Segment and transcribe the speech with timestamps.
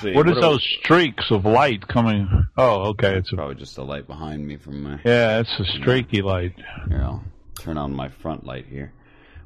[0.00, 0.12] See.
[0.12, 2.46] What is are those we- streaks of light coming?
[2.56, 3.16] Oh, okay.
[3.16, 5.00] It's a Probably just the light behind me from my.
[5.04, 5.40] yeah.
[5.40, 6.54] It's a streaky light.
[6.88, 7.24] Here, I'll
[7.58, 8.92] turn on my front light here.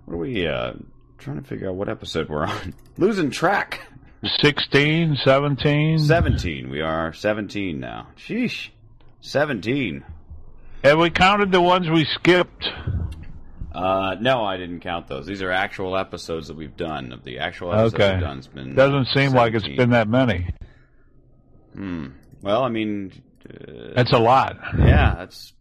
[0.04, 0.72] What are we uh
[1.18, 2.74] trying to figure out what episode we're on?
[2.98, 3.80] Losing track.
[4.40, 5.98] 16, 17.
[5.98, 6.70] 17.
[6.70, 8.08] We are 17 now.
[8.16, 8.68] Sheesh.
[9.20, 10.04] 17.
[10.84, 12.68] Have we counted the ones we skipped?
[13.74, 15.26] Uh, no, I didn't count those.
[15.26, 17.12] These are actual episodes that we've done.
[17.12, 18.12] Of the actual episodes Okay.
[18.12, 20.48] we've done, it's been Doesn't seem like it's been that many.
[21.74, 22.08] Hmm.
[22.42, 23.12] Well, I mean,
[23.48, 24.56] uh, That's a lot.
[24.78, 25.52] yeah, that's.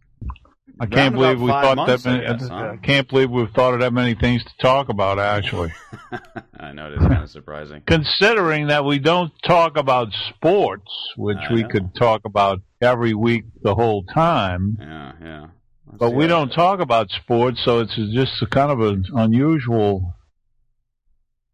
[0.80, 2.26] I can't believe we thought months, that many.
[2.26, 2.54] I guess, huh?
[2.72, 5.18] I can't believe we've thought of that many things to talk about.
[5.18, 5.72] Actually,
[6.58, 7.82] I know it is kind of surprising.
[7.86, 11.68] considering that we don't talk about sports, which I we know.
[11.68, 15.46] could talk about every week the whole time, Yeah, yeah.
[15.92, 20.14] But we don't talk about sports, so it's just a kind of an unusual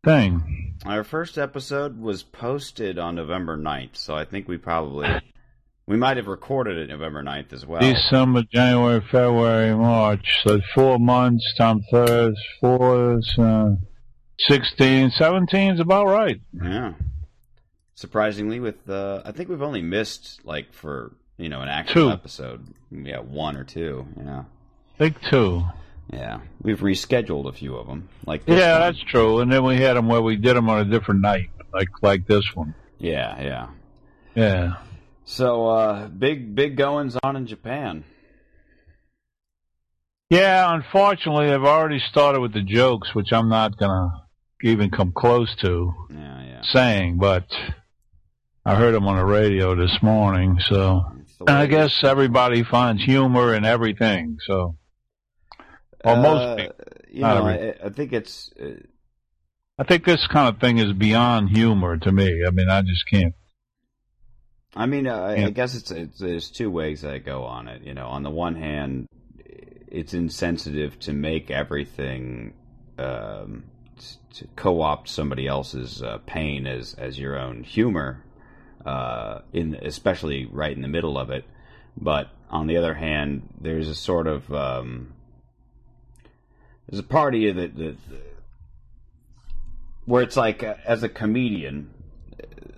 [0.05, 0.77] thing.
[0.87, 5.09] Our first episode was posted on November 9th, so I think we probably
[5.87, 7.81] we might have recorded it November 9th as well.
[7.81, 10.41] December, January, February, March.
[10.45, 13.71] So four months times third, four, uh,
[14.39, 16.41] 16, 17 is about right.
[16.53, 16.93] Yeah.
[17.95, 22.11] Surprisingly, with uh, I think we've only missed like for you know an actual Two.
[22.11, 24.07] episode, yeah, one or two.
[24.17, 24.45] Yeah,
[24.99, 25.63] Big two.
[26.13, 26.41] yeah.
[26.63, 28.81] We've rescheduled a few of them, like this Yeah, one.
[28.81, 29.41] that's true.
[29.41, 32.27] And then we had them where we did them on a different night, like like
[32.27, 32.75] this one.
[32.99, 33.67] yeah, yeah.
[34.35, 34.75] Yeah.
[35.25, 38.05] So uh, big big goings on in Japan.
[40.31, 44.11] Yeah, unfortunately, I've already started with the jokes, which I'm not gonna
[44.63, 46.63] even come close to Yeah, yeah.
[46.63, 47.47] saying, but
[48.67, 51.03] I heard them on the radio this morning, so
[51.47, 54.39] the I guess everybody finds humor in everything.
[54.47, 54.77] So,
[56.05, 56.75] most Uh, people.
[57.11, 58.51] You know, I, I think it's.
[58.61, 58.83] Uh,
[59.79, 62.45] I think this kind of thing is beyond humor to me.
[62.47, 63.35] I mean, I just can't.
[64.77, 65.47] I mean, uh, I, Yeah.
[65.47, 67.83] I guess it's, it's there's two ways I go on it.
[67.83, 69.07] You know, on the one hand,
[69.89, 72.53] it's insensitive to make everything
[72.99, 73.65] um,
[74.35, 78.25] to co-opt somebody else's uh, pain as as your own humor,
[78.85, 81.45] uh, in especially right in the middle of it.
[81.97, 85.15] But on the other hand, there's a sort of um,
[86.89, 87.97] there's a part of you that, that
[90.05, 91.91] where it's like uh, as a comedian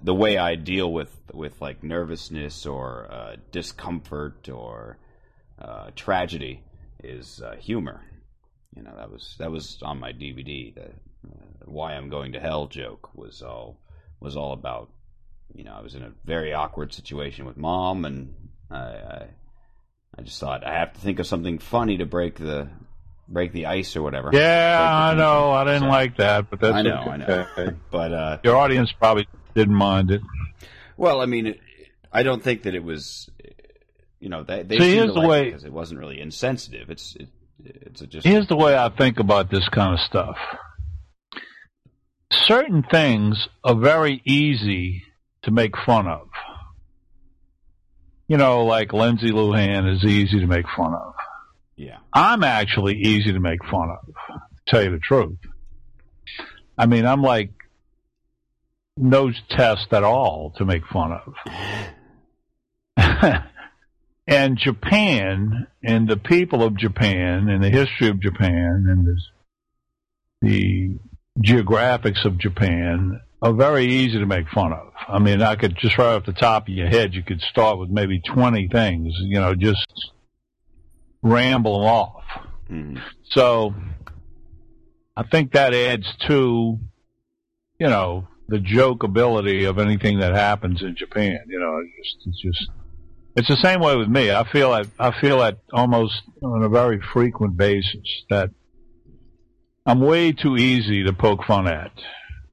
[0.03, 4.99] the way I deal with with like nervousness or uh, discomfort or
[5.61, 6.63] uh, tragedy
[7.03, 8.03] is uh, humor.
[8.75, 10.75] You know that was that was on my DVD.
[10.75, 13.79] The uh, "Why I'm Going to Hell" joke was all
[14.21, 14.91] was all about.
[15.55, 18.35] You know, I was in a very awkward situation with mom, and
[18.71, 19.27] I, I
[20.19, 22.69] I just thought I have to think of something funny to break the
[23.29, 24.31] break the ice or whatever.
[24.33, 25.51] Yeah, I know.
[25.53, 27.47] I didn't So- like that, but that's I know, I know.
[27.91, 30.21] But uh, Your audience probably didn't mind it.
[30.97, 31.61] Well, I mean, it,
[32.13, 33.29] I don't think that it was.
[34.21, 36.91] You know, they they See, here's the like way- it because it wasn't really insensitive.
[36.91, 37.29] It's it,
[37.65, 40.37] it's just Here's the way I think about this kind of stuff.
[42.33, 45.03] Certain things are very easy
[45.43, 46.29] to make fun of.
[48.29, 51.15] You know, like Lindsay Lohan is easy to make fun of.
[51.77, 55.39] yeah I'm actually easy to make fun of, to tell you the truth.
[56.79, 57.51] I mean, I'm like
[58.97, 61.35] no test at all to make fun of.
[64.27, 69.17] and Japan and the people of Japan and the history of Japan and the,
[70.43, 70.99] the
[71.43, 74.93] geographics of Japan are very easy to make fun of.
[75.09, 77.79] I mean, I could just right off the top of your head, you could start
[77.79, 79.87] with maybe 20 things, you know, just
[81.23, 82.25] ramble them off.
[82.71, 83.01] Mhm.
[83.31, 83.75] So
[85.17, 86.79] I think that adds to,
[87.79, 91.39] you know, the joke ability of anything that happens in Japan.
[91.49, 92.71] You know, it's just, it's just,
[93.37, 94.31] it's the same way with me.
[94.31, 98.51] I feel that, I feel that almost on a very frequent basis that
[99.87, 101.93] I'm way too easy to poke fun at.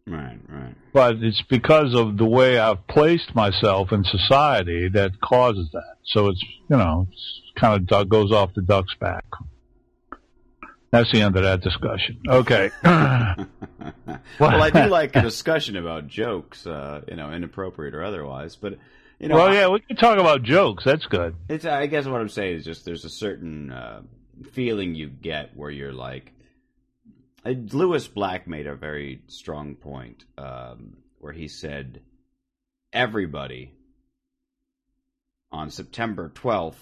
[0.07, 5.69] Right right But it's because of the way I've placed myself in society that causes
[5.74, 5.98] that.
[6.06, 9.25] So it's, you know, it's kind of goes off the duck's back.
[10.92, 12.19] That's the end of that discussion.
[12.27, 12.71] Okay.
[12.83, 18.56] well, I do like a discussion about jokes, uh, you know, inappropriate or otherwise.
[18.56, 18.77] But
[19.19, 20.83] you know, well, I- yeah, we can talk about jokes.
[20.86, 21.36] That's good.
[21.50, 21.65] It's.
[21.65, 24.01] I guess what I'm saying is just there's a certain uh,
[24.53, 26.31] feeling you get where you're like.
[27.47, 32.01] Uh, Lewis Black made a very strong point um, where he said,
[32.91, 33.71] "Everybody
[35.51, 36.75] on September 12th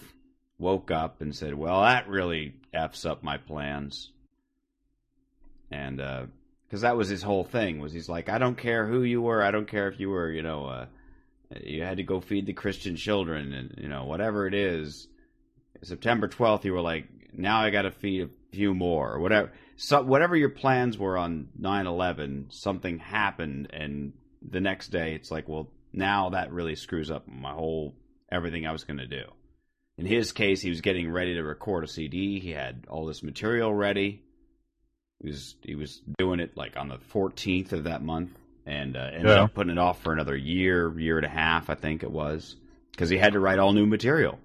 [0.58, 4.10] woke up and said, "Well, that really f's up my plans."
[5.70, 6.26] And uh,
[6.66, 7.78] because that was his whole thing.
[7.78, 10.30] Was he's like, I don't care who you were, I don't care if you were,
[10.30, 10.86] you know, uh,
[11.62, 15.06] you had to go feed the Christian children, and you know, whatever it is.
[15.82, 19.52] September twelfth, you were like, now I got to feed few more, or whatever.
[19.76, 24.14] So whatever your plans were on 9-11, something happened, and
[24.48, 27.94] the next day it's like, well, now that really screws up my whole
[28.32, 29.24] everything I was going to do.
[29.98, 32.40] In his case, he was getting ready to record a CD.
[32.40, 34.22] He had all this material ready.
[35.22, 38.30] He was he was doing it like on the 14th of that month,
[38.66, 39.44] and uh, ended Yeah.
[39.44, 42.56] up putting it off for another year, year and a half, I think it was,
[42.92, 44.38] because he had to write all new material.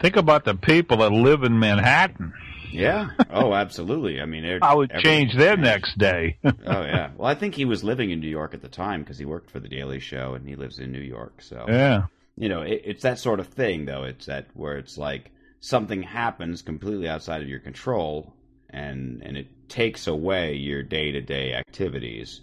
[0.00, 2.32] Think about the people that live in Manhattan.
[2.70, 3.10] Yeah.
[3.30, 4.20] Oh, absolutely.
[4.20, 6.38] I mean, I would change their next day.
[6.44, 7.10] oh yeah.
[7.16, 9.50] Well, I think he was living in New York at the time because he worked
[9.50, 11.42] for the Daily Show and he lives in New York.
[11.42, 12.06] So yeah.
[12.36, 14.04] you know, it, it's that sort of thing, though.
[14.04, 18.34] It's that where it's like something happens completely outside of your control,
[18.70, 22.40] and and it takes away your day to day activities,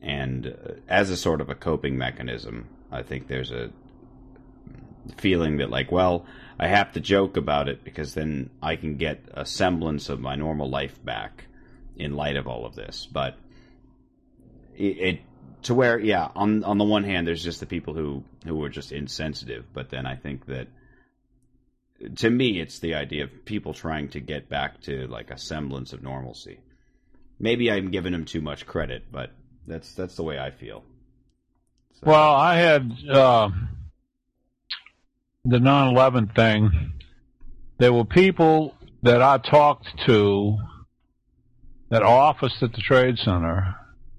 [0.00, 3.70] and uh, as a sort of a coping mechanism, I think there's a
[5.16, 6.26] feeling that like, well,
[6.58, 10.34] I have to joke about it because then I can get a semblance of my
[10.36, 11.44] normal life back
[11.96, 13.36] in light of all of this, but
[14.76, 15.20] it, it
[15.62, 18.68] to where yeah on on the one hand there's just the people who who were
[18.68, 20.68] just insensitive but then i think that
[22.14, 25.92] to me it's the idea of people trying to get back to like a semblance
[25.92, 26.60] of normalcy.
[27.40, 29.30] Maybe i'm giving them too much credit but
[29.66, 30.84] that's that's the way i feel.
[31.94, 33.50] So- Well, I had uh,
[35.48, 36.92] the 9/11 thing.
[37.78, 40.58] There were people that I talked to
[41.90, 43.74] that officed at the trade center,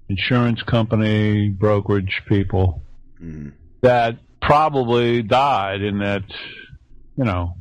[0.08, 2.82] insurance company, brokerage people
[3.22, 3.52] Mhm.
[3.82, 6.24] that probably died in that,
[7.16, 7.54] you know.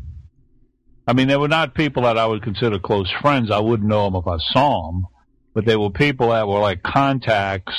[1.07, 3.51] I mean, they were not people that I would consider close friends.
[3.51, 5.05] I wouldn't know them if I saw them,
[5.53, 7.75] but they were people that were like contacts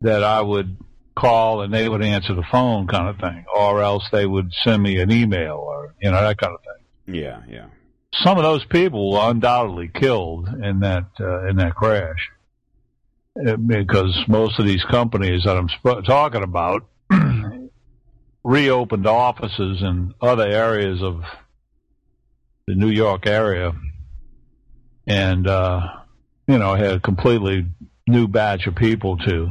[0.00, 0.76] that I would
[1.16, 4.82] call and they would answer the phone kind of thing, or else they would send
[4.82, 7.14] me an email or, you know, that kind of thing.
[7.16, 7.66] yeah yeah
[8.22, 12.30] Some of those people were undoubtedly killed in that, uh, in that crash.
[13.46, 16.86] Uh, Because most of these companies that I'm sp- talking about
[18.44, 21.22] reopened offices in other areas of
[22.66, 23.72] the New York area
[25.06, 25.80] and, uh,
[26.46, 27.66] you know, had a completely
[28.06, 29.50] new batch of people to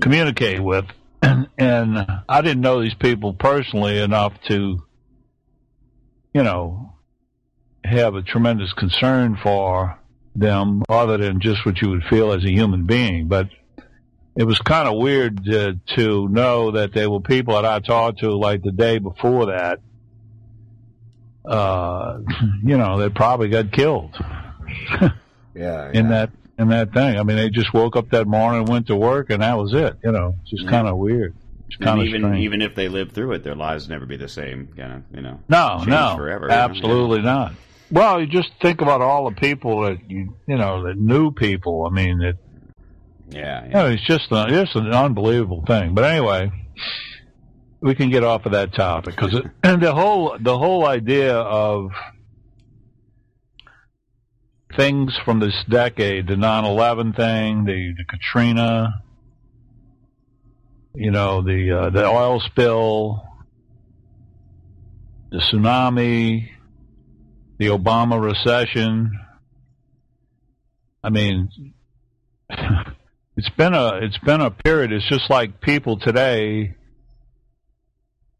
[0.00, 0.86] communicate with.
[1.22, 4.82] And, and I didn't know these people personally enough to,
[6.34, 6.94] you know,
[7.84, 9.98] have a tremendous concern for
[10.34, 13.28] them other than just what you would feel as a human being.
[13.28, 13.48] But
[14.34, 18.20] it was kind of weird to, to know that there were people that I talked
[18.20, 19.80] to like the day before that,
[21.44, 22.20] uh,
[22.64, 24.16] you know, that probably got killed
[25.54, 26.30] yeah in that
[26.62, 27.18] in that thing.
[27.18, 29.74] I mean, they just woke up that morning and went to work, and that was
[29.74, 29.96] it.
[30.02, 30.72] You know, it's just mm-hmm.
[30.72, 30.78] Yeah.
[30.78, 31.34] kind of weird.
[31.66, 32.44] It's and kind of even strange.
[32.44, 35.22] even if they live through it their lives never be the same kind of you
[35.22, 36.54] know No, no, forever, you know?
[36.54, 37.54] absolutely not.
[37.90, 41.86] Well, you just think about all the people that you you know that knew people.
[41.86, 42.36] I mean, that.
[43.30, 45.94] yeah you know, it's just a, just an unbelievable thing.
[45.94, 46.52] But anyway,
[47.80, 51.90] we can get off of that topic because and the whole the whole idea of
[54.76, 59.02] things from this decade, the 9/11 thing, the, the Katrina,
[60.94, 63.24] you know, the uh, the oil spill,
[65.30, 66.48] the tsunami,
[67.58, 69.18] the Obama recession.
[71.02, 71.74] I mean,
[73.36, 74.92] it's been a it's been a period.
[74.92, 76.74] It's just like people today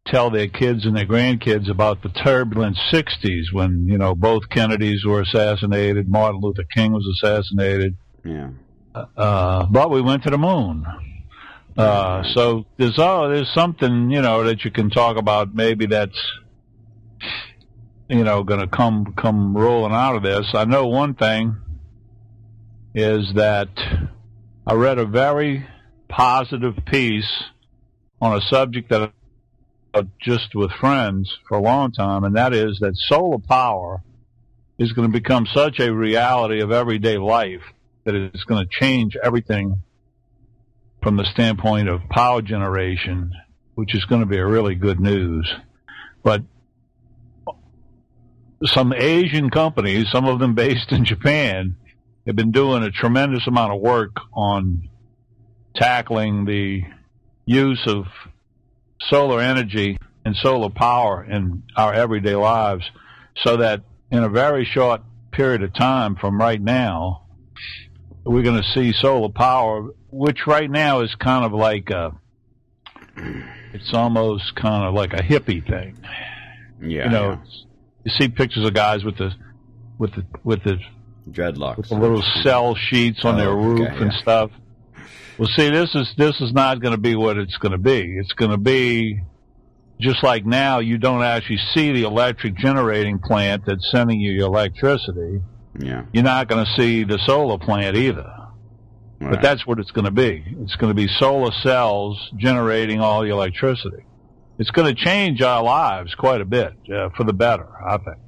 [0.07, 5.05] tell their kids and their grandkids about the turbulent '60s when you know both Kennedys
[5.05, 8.49] were assassinated, Martin Luther King was assassinated, yeah
[8.95, 10.87] uh, but we went to the moon.
[11.77, 15.55] Uh, so there's oh, there's something you know that you can talk about.
[15.55, 16.21] Maybe that's
[18.09, 20.51] you know going to come come rolling out of this.
[20.53, 21.57] I know one thing
[22.95, 23.71] is that
[24.67, 25.67] I read a very
[26.09, 27.43] positive piece
[28.21, 29.13] on a subject that
[29.95, 34.03] Uh, just with friends for a long time, and that is that solar power
[34.79, 37.61] is going to become such a reality of everyday life
[38.05, 39.83] that it's going to change everything
[41.03, 43.33] from the standpoint of power generation,
[43.75, 45.53] which is going to be a really good news.
[46.23, 46.43] But
[48.65, 51.77] some Asian companies, some of them based in Japan,
[52.27, 54.89] have been doing a tremendous amount of work on
[55.75, 56.83] tackling the
[57.45, 58.07] use of
[59.11, 62.85] solar energy and solar power in our everyday lives
[63.45, 65.01] so that in a very short
[65.33, 67.23] period of time from right now,
[68.25, 72.13] we're going to see solar power, which right now is kind of like a,
[73.73, 75.97] it's almost kind of like a hippie thing.
[76.81, 77.45] Yeah, you know, yeah.
[78.05, 79.33] you see pictures of guys with the
[79.99, 80.79] with the with the
[81.31, 84.21] dreadlocks with the little cell sheets on Oh, their roof okay, and yeah.
[84.21, 84.51] stuff.
[85.39, 88.17] Well, see, this is this is not going to be what it's going to be.
[88.19, 89.21] It's going to be
[90.01, 90.81] just like now.
[90.81, 95.41] You don't actually see the electric generating plant that's sending you your electricity.
[95.79, 96.05] yeah.
[96.13, 98.31] You're not going to see the solar plant either.
[99.31, 100.45] But that's what it's going to be.
[100.63, 104.05] It's going to be solar cells generating all the electricity.
[104.59, 108.19] It's going to change our lives quite a bit uh, for the better, I think.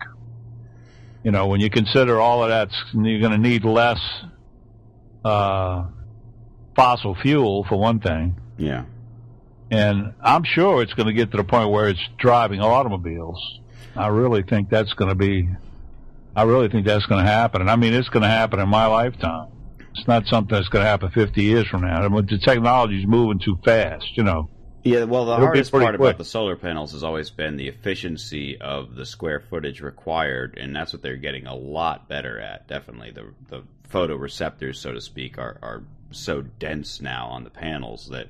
[1.25, 3.99] You know, when you consider all of that, you're going to need less
[5.25, 5.87] uh,
[6.77, 8.85] fossil fuel for one thing, yeah.
[9.71, 13.61] and I'm sure it's going to get to the point where it's driving automobiles.
[13.97, 15.49] I really think that's going to be.
[16.37, 18.69] I really think that's going to happen, and I mean it's going to happen in
[18.69, 19.49] my lifetime.
[19.97, 22.03] It's not something that's going to happen 50 years from now.
[22.03, 24.51] I mean, the technology's moving too fast, you know.
[24.83, 26.01] Yeah, well, the It'll hardest part quick.
[26.01, 30.75] about the solar panels has always been the efficiency of the square footage required, and
[30.75, 32.67] that's what they're getting a lot better at.
[32.69, 38.09] Definitely, the the photoreceptors, so to speak, are are so dense now on the panels
[38.11, 38.29] that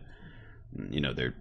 [0.91, 1.35] you know they're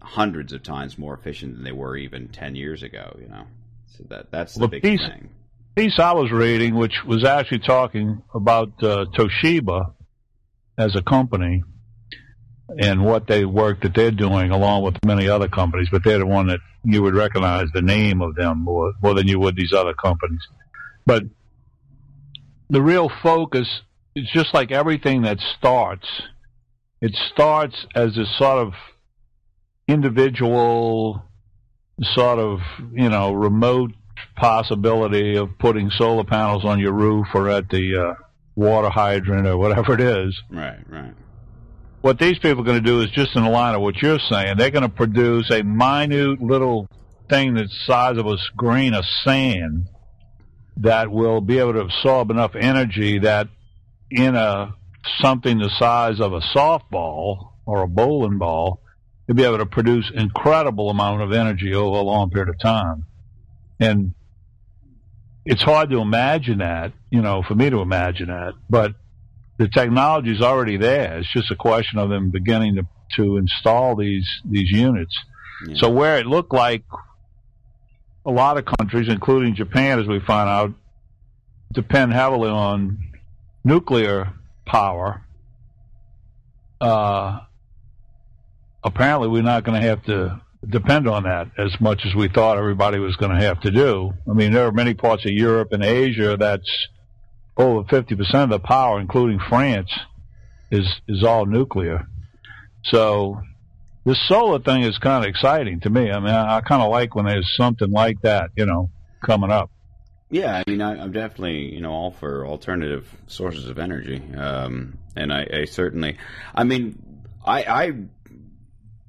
[0.00, 3.16] hundreds of times more efficient than they were even ten years ago.
[3.20, 3.46] You know,
[3.86, 5.30] so that that's the Well, big piece- thing.
[5.74, 9.92] piece I was reading, which was actually talking about uh, Toshiba
[10.76, 11.64] as a company
[12.78, 15.88] and what they work that they're doing, along with many other companies.
[15.90, 19.26] But they're the one that you would recognize the name of them more, more than
[19.26, 20.40] you would these other companies.
[21.06, 21.24] But
[22.70, 23.66] the real focus
[24.18, 26.06] is just like everything that starts.
[27.00, 28.72] It starts as a sort of
[29.86, 31.22] individual,
[32.02, 32.60] sort of
[32.92, 33.92] you know remote
[34.36, 38.14] possibility of putting solar panels on your roof or at the uh,
[38.56, 40.36] water hydrant or whatever it is.
[40.50, 41.14] Right, right.
[42.00, 44.20] What these people are going to do is just in the line of what you're
[44.30, 44.56] saying.
[44.56, 46.88] They're going to produce a minute little
[47.28, 49.88] thing that's the size of a grain of sand
[50.78, 53.48] that will be able to absorb enough energy that
[54.10, 54.74] in a
[55.20, 58.80] something the size of a softball or a bowling ball,
[59.26, 63.04] to be able to produce incredible amount of energy over a long period of time.
[63.78, 64.14] And
[65.44, 68.94] it's hard to imagine that, you know, for me to imagine that, but
[69.58, 71.18] the technology is already there.
[71.18, 72.86] It's just a question of them beginning to,
[73.16, 75.16] to install these, these units.
[75.66, 75.74] Yeah.
[75.78, 76.84] So where it looked like
[78.24, 80.72] a lot of countries, including Japan, as we find out,
[81.72, 82.98] depend heavily on
[83.68, 84.32] nuclear
[84.66, 85.22] power,
[86.80, 87.40] uh,
[88.82, 92.56] apparently we're not going to have to depend on that as much as we thought
[92.56, 94.12] everybody was going to have to do.
[94.28, 96.70] I mean, there are many parts of Europe and Asia that's
[97.56, 99.90] over 50% of the power, including France,
[100.70, 102.06] is, is all nuclear.
[102.84, 103.40] So
[104.04, 106.10] this solar thing is kind of exciting to me.
[106.10, 108.90] I mean, I, I kind of like when there's something like that, you know,
[109.24, 109.70] coming up.
[110.30, 114.98] Yeah, I mean, I, I'm definitely you know all for alternative sources of energy, um,
[115.16, 116.18] and I, I certainly,
[116.54, 117.92] I mean, I, I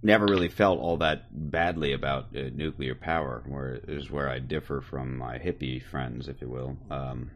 [0.02, 4.80] never really felt all that badly about uh, nuclear power, where is where I differ
[4.80, 6.78] from my hippie friends, if you will.
[6.90, 7.32] Um,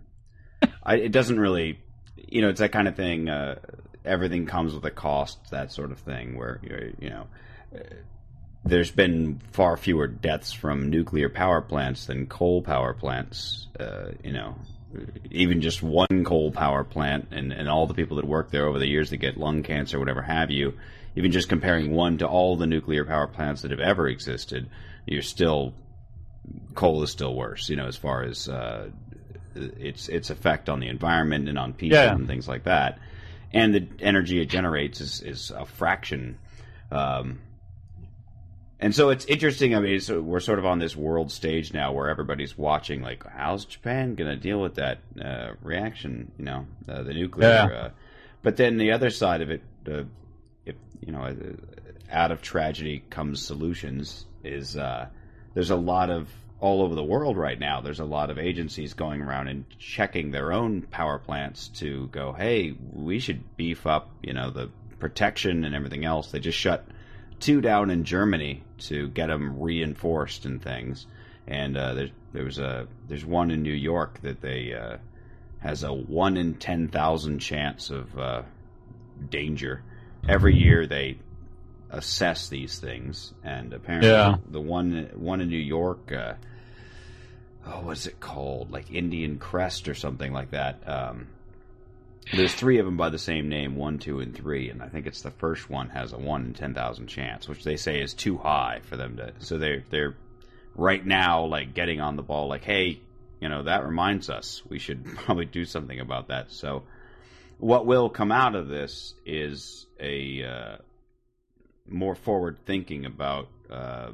[0.84, 1.80] I, it doesn't really,
[2.16, 3.28] you know, it's that kind of thing.
[3.28, 3.60] Uh,
[4.06, 6.62] everything comes with a cost, that sort of thing, where
[7.00, 7.28] you know
[8.66, 13.68] there's been far fewer deaths from nuclear power plants than coal power plants.
[13.80, 14.56] Uh, you know,
[15.32, 18.80] even just one coal power plant and, and all the people that work there over
[18.80, 20.74] the years that get lung cancer, whatever have you,
[21.16, 24.70] even just comparing one to all the nuclear power plants that have ever existed,
[25.06, 25.74] you're still
[26.76, 27.70] coal is still worse.
[27.70, 28.90] You know, as far as uh,
[29.56, 32.14] its its effect on the environment and on people Yeah.
[32.14, 33.00] and things like that,
[33.52, 36.38] and the energy it generates is is a fraction.
[36.92, 37.40] Um,
[38.84, 39.76] and so it's interesting.
[39.76, 43.02] I mean, so we're sort of on this world stage now where everybody's watching.
[43.02, 46.32] Like, how's Japan going to deal with that uh, reaction?
[46.38, 47.48] You know, uh, the nuclear.
[47.48, 47.78] Yeah.
[47.78, 47.90] Uh,
[48.42, 50.04] but then the other side of it, uh,
[50.66, 51.34] if you know, uh,
[52.12, 54.26] out of tragedy comes solutions.
[54.44, 55.08] Is uh,
[55.54, 56.28] there's a lot of
[56.60, 57.82] all over the world right now.
[57.82, 62.32] There's a lot of agencies going around and checking their own power plants to go,
[62.32, 66.32] hey, we should beef up, you know, the protection and everything else.
[66.32, 66.86] They just shut
[67.44, 71.06] two down in Germany to get them reinforced and things.
[71.46, 74.98] And uh, there's there was a there's one in New York that they uh,
[75.60, 78.44] has a one in ten thousand chance of uh,
[79.30, 79.84] danger.
[80.28, 81.18] Every year they
[81.90, 84.38] assess these things, and apparently Yeah.
[84.50, 86.12] the one one in New York.
[86.12, 86.36] Uh,
[87.68, 88.72] oh, what's it called?
[88.72, 90.88] Like Indian Crest or something like that.
[90.88, 91.28] Um,
[92.32, 95.08] There's three of them by the same name, one, two, and three, and I think
[95.08, 98.14] it's the first one has a one in ten thousand chance, which they say is
[98.14, 99.34] too high for them to.
[99.40, 100.16] So they're they're
[100.76, 103.02] right now like getting on the ball, like, hey,
[103.40, 106.52] you know, that reminds us we should probably do something about that.
[106.52, 106.84] So
[107.58, 110.78] what will come out of this is a uh,
[111.88, 114.12] more forward thinking about uh,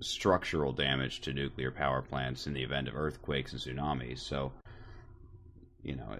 [0.00, 4.18] structural damage to nuclear power plants in the event of earthquakes and tsunamis.
[4.18, 4.52] So,
[5.82, 6.16] you know,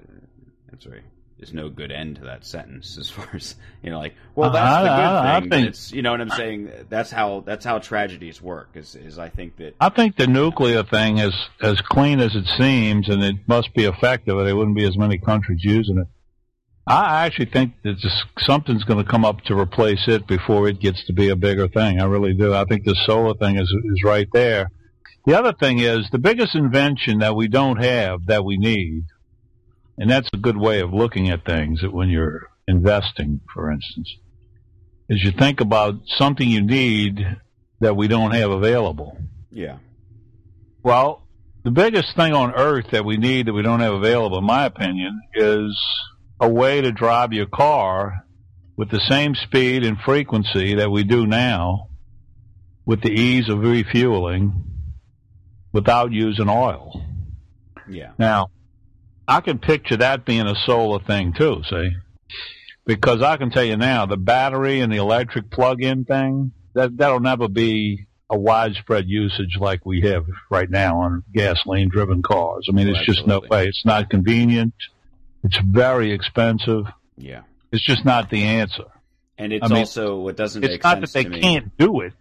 [0.72, 1.02] that's right.
[1.38, 4.64] There's no good end to that sentence as far as you know, like, well, uh-huh,
[4.64, 5.48] that's the good I- I thing.
[5.48, 6.70] but think- it's you know what I'm saying.
[6.88, 8.70] That's how that's how tragedies work.
[8.74, 12.46] Is is I think that I think the nuclear thing is as clean as it
[12.58, 16.06] seems, and it must be effective, or there wouldn't be as many countries using it.
[16.86, 20.80] I actually think that just something's going to come up to replace it before it
[20.80, 22.00] gets to be a bigger thing.
[22.00, 22.52] I really do.
[22.54, 24.70] I think the solar thing is is right there.
[25.26, 29.04] The other thing is the biggest invention that we don't have that we need,
[29.98, 31.80] and that's a good way of looking at things.
[31.82, 34.08] That when you're investing, for instance,
[35.08, 37.20] is you think about something you need
[37.80, 39.18] that we don't have available.
[39.50, 39.78] yeah,
[40.82, 41.22] Well,
[41.64, 44.64] the biggest thing on earth that we need that we don't have available, in my
[44.64, 45.76] opinion, is
[46.40, 48.24] a way to drive your car
[48.76, 51.88] with the same speed and frequency that we do now
[52.84, 54.64] with the ease of refueling
[55.72, 57.00] without using oil.
[57.88, 58.48] yeah, Now,
[59.32, 61.90] I can picture that being a solar thing too, see?
[62.84, 67.20] Because I can tell you now, the battery and the electric plug-in thing, that, that'll
[67.20, 72.66] never be a widespread usage like we have right now on gasoline-driven cars.
[72.68, 73.68] I mean, it's just no way.
[73.68, 74.74] It's not convenient.
[75.44, 76.84] It's very expensive.
[77.16, 77.42] yeah.
[77.72, 78.84] It's just not the answer.
[79.38, 82.12] And it's I mean, also what doesn't It's not that they can't do it,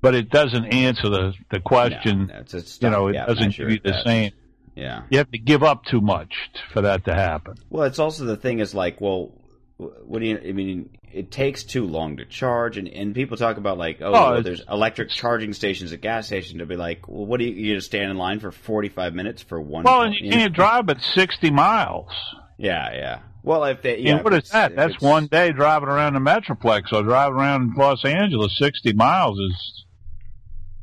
[0.00, 2.26] but it doesn't answer the, the question.
[2.26, 4.04] No, it's a you know, it stopgap doesn't measure give you the best.
[4.04, 4.32] same.
[4.76, 5.02] Yeah.
[5.10, 6.34] You have to give up too much
[6.72, 7.56] for that to happen.
[7.70, 9.32] Well, it's also the thing is like, well,
[9.78, 10.38] what do you?
[10.38, 14.08] I mean, it takes too long to charge, and, and people talk about like, oh,
[14.08, 16.60] Oh, well, there's electric charging stations at gas stations.
[16.60, 17.52] To be like, well, what do you?
[17.52, 19.84] You just stand in line for forty five minutes for one.
[19.84, 22.10] Well, and you can't drive but 60 miles.
[22.58, 23.18] Yeah, yeah.
[23.42, 24.74] Well, if they, yeah, mean, what is that?
[24.74, 28.56] That's one day driving around the Metroplex or driving around Los Angeles.
[28.58, 29.84] 60 miles is,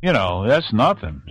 [0.02, 1.22] you know, that's nothing.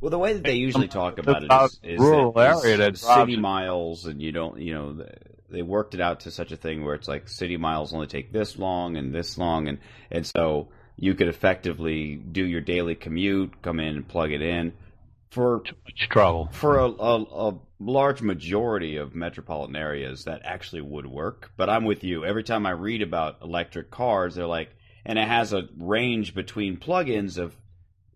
[0.00, 2.96] Well, the way that they usually talk about it is, is, rural that area that
[2.96, 5.04] city miles, and you don't, you know,
[5.50, 8.32] they worked it out to such a thing where it's like city miles only take
[8.32, 9.78] this long and this long, and
[10.10, 14.72] and so you could effectively do your daily commute, come in and plug it in.
[15.30, 16.48] For Much trouble.
[16.50, 21.52] for a, a, a large majority of metropolitan areas, that actually would work.
[21.56, 22.24] But I'm with you.
[22.24, 24.70] Every time I read about electric cars, they're like,
[25.04, 27.56] and it has a range between plug-ins of,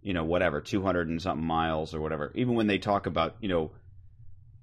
[0.05, 2.31] you know, whatever, 200 and something miles or whatever.
[2.37, 3.73] Even when they talk about, you know,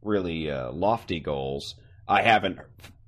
[0.01, 1.75] really uh, lofty goals,
[2.07, 2.59] I haven't.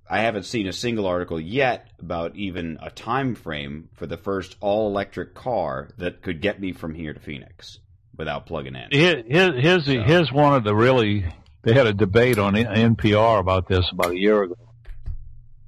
[0.10, 4.58] I haven't seen a single article yet about even a time frame for the first
[4.60, 7.80] all electric car that could get me from here to Phoenix
[8.18, 8.90] without plugging in.
[8.92, 11.26] Here- here- Here's, So- here's one of the really,
[11.64, 14.56] they had a debate on NPR about this about a year ago.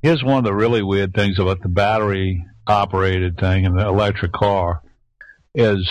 [0.01, 4.33] Here's one of the really weird things about the battery operated thing and the electric
[4.33, 4.81] car
[5.55, 5.89] is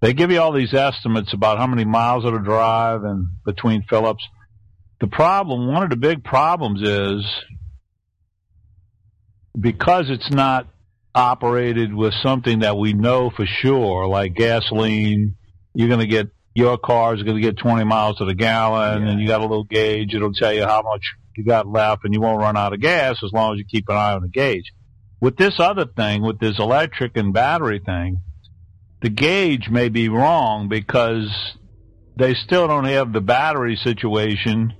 [0.00, 4.22] they give you all these estimates about how many miles it'll drive and between Phillips.
[5.00, 7.24] The problem, one of the big problems is
[9.58, 10.68] because it's not
[11.14, 15.36] operated with something that we know for sure, like gasoline,
[15.74, 19.02] you're going to get your car is going to get 20 miles to the gallon,
[19.02, 19.10] Yeah.
[19.10, 20.12] and you got a little gauge.
[20.14, 21.02] It'll tell you how much
[21.36, 23.88] you got left, and you won't run out of gas as long as you keep
[23.88, 24.72] an eye on the gauge.
[25.20, 28.20] With this other thing, with this electric and battery thing,
[29.00, 31.28] the gauge may be wrong because
[32.16, 34.74] they still don't have the battery situation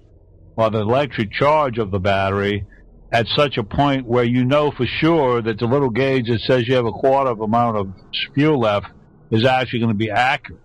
[0.57, 2.67] or the electric charge of the battery
[3.13, 6.67] at such a point where you know for sure that the little gauge that says
[6.67, 7.93] you have a quarter of amount of
[8.35, 8.87] fuel left
[9.31, 10.61] is actually going to be accurate.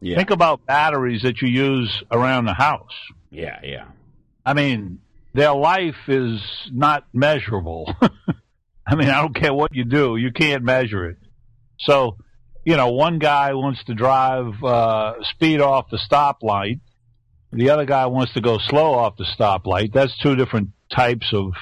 [0.00, 2.92] Yeah, Think about batteries that you use around the house.
[3.30, 3.84] yeah, yeah.
[4.44, 5.00] I mean,
[5.34, 6.40] their life is
[6.72, 7.94] not measurable.
[8.86, 11.18] I mean, I don't care what you do, you can't measure it.
[11.78, 12.16] So,
[12.64, 16.80] you know, one guy wants to drive uh, speed off the stoplight.
[17.52, 19.92] The other guy wants to go slow off the stoplight.
[19.92, 21.52] That's two different types of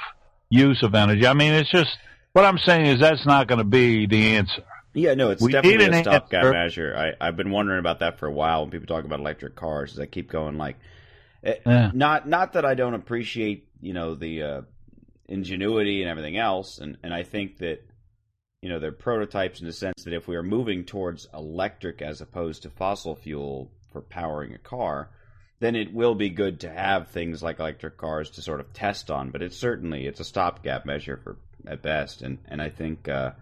[0.50, 1.26] use of energy.
[1.26, 1.96] I mean, it's just
[2.32, 4.62] what I'm saying is that's not going to be the answer.
[4.94, 6.94] Yeah, no, it's We definitely a stopgap measure.
[6.96, 9.92] I, I've been wondering about that for a while when people talk about electric cars.
[9.92, 10.76] Is I keep going like,
[11.44, 11.90] eh, Yeah.
[11.94, 14.61] not not that I don't appreciate you know the uh,
[15.28, 17.88] ingenuity and everything else, and and I think that
[18.62, 22.21] you know they're prototypes in the sense that if we are moving towards electric as
[22.21, 25.11] opposed to fossil fuel for powering a car,
[25.61, 29.11] then it will be good to have things like electric cars to sort of test
[29.11, 29.31] on.
[29.31, 33.09] But it's certainly it's a stopgap measure for at best, and and I think.
[33.09, 33.33] Uh,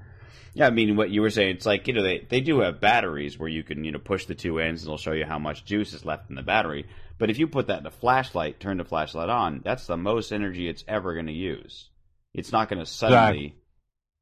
[0.54, 1.56] yeah, I mean what you were saying.
[1.56, 4.24] It's like you know they they do have batteries where you can you know push
[4.24, 6.86] the two ends and it'll show you how much juice is left in the battery.
[7.18, 10.32] But if you put that in a flashlight, turn the flashlight on, that's the most
[10.32, 11.90] energy it's ever going to use.
[12.32, 13.56] It's not going to suddenly.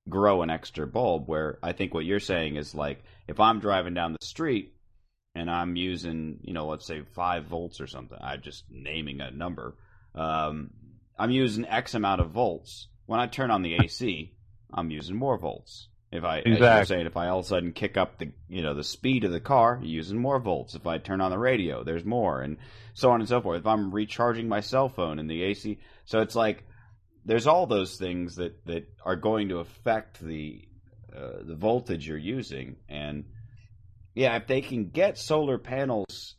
[0.09, 1.29] Grow an extra bulb.
[1.29, 4.75] Where I think what you're saying is like if I'm driving down the street
[5.35, 9.31] and I'm using you know let's say five volts or something, I'm just naming a
[9.31, 9.77] number.
[10.14, 10.71] Um,
[11.19, 12.88] I'm using X amount of volts.
[13.07, 14.33] When I turn on the AC,
[14.75, 16.95] I'm using more volts if I, exactly.
[16.95, 19.33] saying, if I all of a sudden kick up the, you know, the speed of
[19.33, 20.77] the car, using more volts.
[20.77, 22.59] If I turn on the radio, there's more, and
[22.95, 23.59] so on and so forth.
[23.59, 26.64] If I'm recharging my cell phone in the AC, so it's like
[27.25, 30.63] there's all those things that that are going to affect the
[31.15, 33.25] uh, the voltage you're using, and
[34.15, 36.35] yeah, if they can get solar panels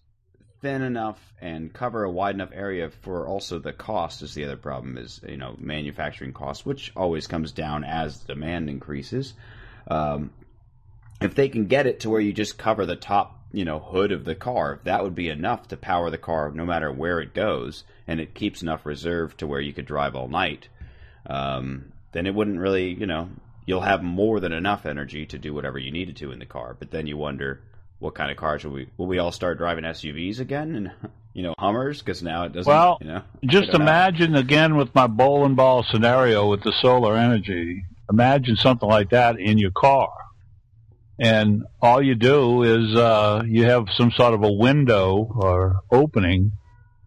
[0.62, 4.58] thin enough and cover a wide enough area for also the cost is the other
[4.58, 9.34] problem is you know manufacturing cost which always comes down as demand increases
[9.88, 10.32] um,
[11.21, 14.12] if they can get it to where you just cover the top, you know, hood
[14.12, 17.34] of the car, that would be enough to power the car no matter where it
[17.34, 20.67] goes, and it keeps enough reserve to where you could drive all night.
[21.27, 23.29] Um, then it wouldn't really, you know,
[23.65, 26.75] you'll have more than enough energy to do whatever you needed to in the car.
[26.77, 27.61] But then you wonder,
[27.99, 28.88] what kind of cars will we?
[28.97, 31.99] Will we all start driving SUVs again and you know Hummers?
[31.99, 32.71] Because now it doesn't.
[32.71, 34.39] Well, you know, just imagine know.
[34.39, 37.85] again with my bowling ball scenario with the solar energy.
[38.09, 40.09] Imagine something like that in your car.
[41.17, 46.51] And all you do is uh, you have some sort of a window or opening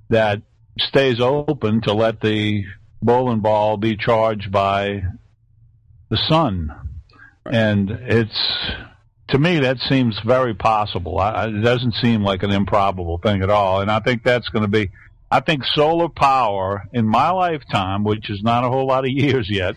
[0.08, 0.42] that
[0.78, 2.64] stays open to let the
[3.02, 5.02] bowling ball be charged by
[6.10, 6.70] the sun.
[7.44, 8.70] And it's,
[9.28, 11.18] to me, that seems very possible.
[11.18, 13.80] I, it doesn't seem like an improbable thing at all.
[13.80, 14.90] And I think that's going to be,
[15.30, 19.48] I think solar power in my lifetime, which is not a whole lot of years
[19.50, 19.76] yet,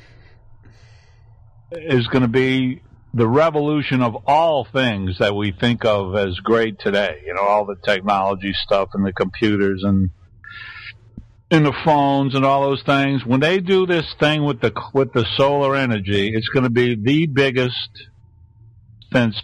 [1.72, 2.82] is going to be
[3.14, 7.22] the revolution of all things that we think of as great today.
[7.26, 10.12] You know, all the technology stuff and the computers and
[11.52, 13.26] in the phones and all those things.
[13.26, 16.96] When they do this thing with the with the solar energy, it's going to be
[16.96, 17.90] the biggest
[19.14, 19.40] since.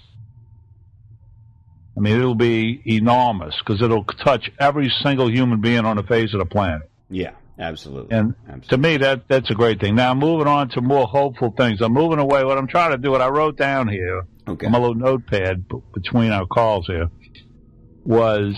[1.95, 6.33] I mean, it'll be enormous because it'll touch every single human being on the face
[6.33, 6.89] of the planet.
[7.09, 7.31] Yeah.
[7.59, 8.15] Absolutely.
[8.15, 8.67] And Absolutely.
[8.69, 9.95] to me, that that's a great thing.
[9.95, 11.81] Now, moving on to more hopeful things.
[11.81, 12.43] I'm moving away.
[12.43, 14.67] What I'm trying to do, what I wrote down here okay.
[14.67, 17.09] on my little notepad between our calls here,
[18.05, 18.53] was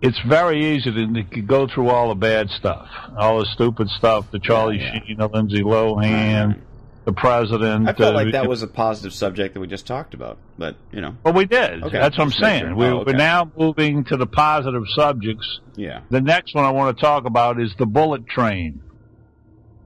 [0.00, 4.30] it's very easy to, to go through all the bad stuff, all the stupid stuff,
[4.30, 5.04] the Charlie yeah, yeah.
[5.06, 6.60] Sheen, the Lindsay Lohan,
[7.04, 7.88] the president.
[7.88, 10.76] I felt uh, like that was a positive subject that we just talked about, but
[10.92, 11.16] you know.
[11.24, 11.82] Well, we did.
[11.82, 11.98] Okay.
[11.98, 12.64] That's what I'm saying.
[12.64, 12.76] Sure.
[12.76, 13.12] We're, oh, okay.
[13.12, 15.60] we're now moving to the positive subjects.
[15.74, 16.02] Yeah.
[16.10, 18.82] The next one I want to talk about is the bullet train.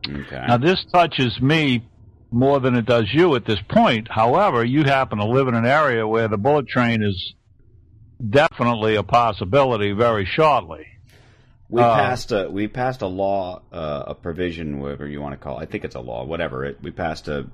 [0.06, 0.44] Okay.
[0.48, 1.84] Now, this touches me
[2.32, 4.08] more than it does you at this point.
[4.10, 7.34] However, you happen to live in an area where the bullet train is
[8.30, 10.86] definitely a possibility very shortly.
[11.68, 15.38] We uh, passed a we passed a law, uh, a provision, whatever you want to
[15.38, 15.58] call.
[15.58, 15.62] it.
[15.62, 16.64] I think it's a law, whatever.
[16.64, 17.46] It, we passed a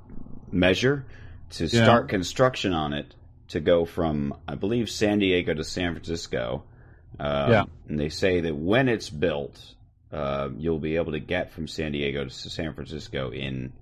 [0.51, 1.07] measure
[1.51, 1.85] to yeah.
[1.85, 3.15] start construction on it
[3.49, 6.65] to go from I believe San Diego to San Francisco.
[7.19, 7.65] Um, yeah.
[7.89, 9.59] And they say that when it's built,
[10.13, 13.73] uh, you'll be able to get from San Diego to San Francisco in,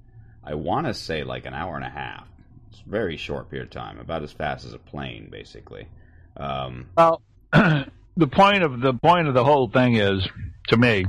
[0.45, 2.27] I want to say like an hour and a half.
[2.71, 5.89] It's a very short period of time, about as fast as a plane, basically.
[6.37, 7.23] Um, well,
[7.53, 10.27] the point of the point of the whole thing is,
[10.69, 11.05] to me,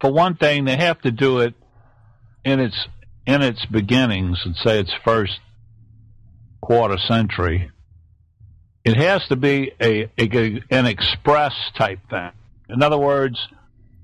[0.00, 1.54] for one thing, they have to do it
[2.44, 2.76] in its
[3.26, 5.38] in its beginnings, and say its first
[6.60, 7.70] quarter century.
[8.84, 12.32] It has to be a, a an express type thing.
[12.68, 13.38] In other words,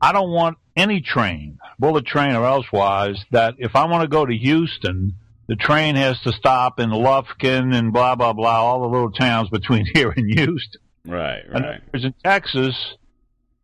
[0.00, 4.24] I don't want any train, bullet train or elsewise, that if I want to go
[4.24, 5.14] to Houston,
[5.48, 9.48] the train has to stop in Lufkin and blah blah blah, all the little towns
[9.48, 10.80] between here and Houston.
[11.06, 11.80] Right, right.
[11.92, 12.76] And in Texas,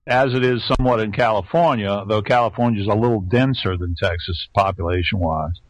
[0.06, 5.18] as it is somewhat in California, though California is a little denser than Texas population
[5.18, 5.60] wise.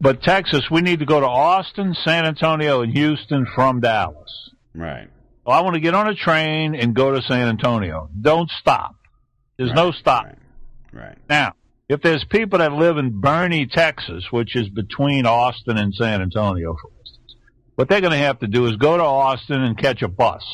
[0.00, 4.50] But Texas, we need to go to Austin, San Antonio, and Houston from Dallas.
[4.74, 5.08] Right.
[5.44, 8.08] Well, I want to get on a train and go to San Antonio.
[8.20, 8.94] Don't stop.
[9.56, 10.24] There's right, no stop.
[10.26, 10.36] Right.
[10.92, 11.18] right.
[11.28, 11.54] Now,
[11.88, 16.76] if there's people that live in Boerne, Texas, which is between Austin and San Antonio,
[16.80, 17.36] for instance,
[17.76, 20.44] what they're going to have to do is go to Austin and catch a bus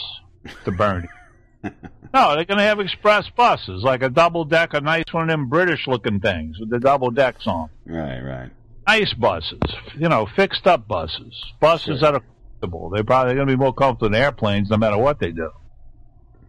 [0.65, 1.09] to Boerne.
[1.63, 5.29] no, they're going to have express buses, like a double deck, a nice one of
[5.29, 7.69] them British looking things with the double decks on.
[7.85, 8.51] Right, right.
[8.87, 9.61] Nice buses,
[9.99, 11.99] you know, fixed up buses, buses sure.
[12.01, 12.23] that are
[12.61, 12.91] comfortable.
[12.91, 15.51] They're probably going to be more comfortable than airplanes, no matter what they do.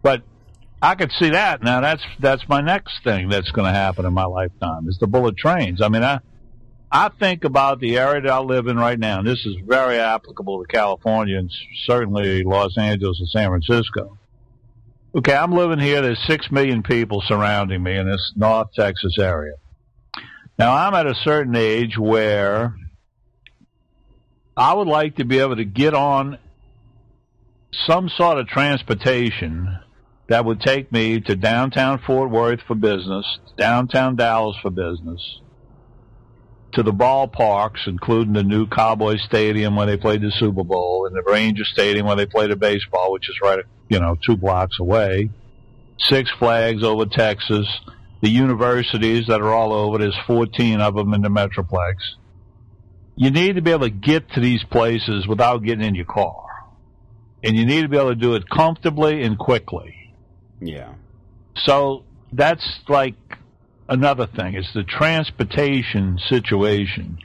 [0.02, 0.22] But
[0.80, 1.62] I could see that.
[1.62, 5.06] Now that's that's my next thing that's going to happen in my lifetime is the
[5.06, 5.80] bullet trains.
[5.80, 6.20] I mean, I
[6.90, 9.98] I think about the area that I live in right now, and this is very
[9.98, 11.50] applicable to California and
[11.84, 14.18] certainly Los Angeles and San Francisco.
[15.14, 16.02] Okay, I'm living here.
[16.02, 19.54] There's six million people surrounding me in this North Texas area.
[20.58, 22.74] Now I'm at a certain age where
[24.56, 26.38] I would like to be able to get on
[27.86, 29.78] some sort of transportation
[30.28, 35.40] that would take me to downtown Fort Worth for business, downtown Dallas for business,
[36.72, 41.14] to the ballparks, including the new Cowboy Stadium where they played the Super Bowl, and
[41.14, 44.78] the Ranger Stadium where they played the baseball, which is right, you know, two blocks
[44.80, 45.30] away.
[45.98, 47.66] Six Flags over Texas,
[48.20, 49.98] the universities that are all over.
[49.98, 51.94] There's 14 of them in the Metroplex.
[53.14, 56.42] You need to be able to get to these places without getting in your car.
[57.42, 60.05] And you need to be able to do it comfortably and quickly.
[60.60, 60.94] Yeah.
[61.56, 63.14] So that's like
[63.88, 64.54] another thing.
[64.54, 67.18] It's the transportation situation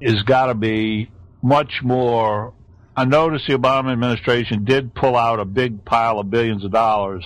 [0.00, 1.10] is got to be
[1.42, 2.54] much more.
[2.96, 7.24] I noticed the Obama administration did pull out a big pile of billions of dollars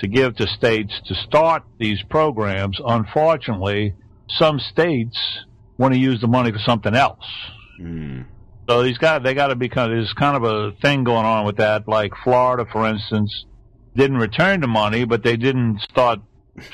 [0.00, 2.80] to give to states to start these programs.
[2.84, 3.94] Unfortunately,
[4.28, 5.18] some states
[5.78, 7.24] want to use the money for something else.
[7.80, 8.26] Mm.
[8.68, 11.26] So he's got they got to be kind of there's kind of a thing going
[11.26, 11.88] on with that.
[11.88, 13.44] Like Florida, for instance,
[13.94, 16.20] didn't return the money, but they didn't start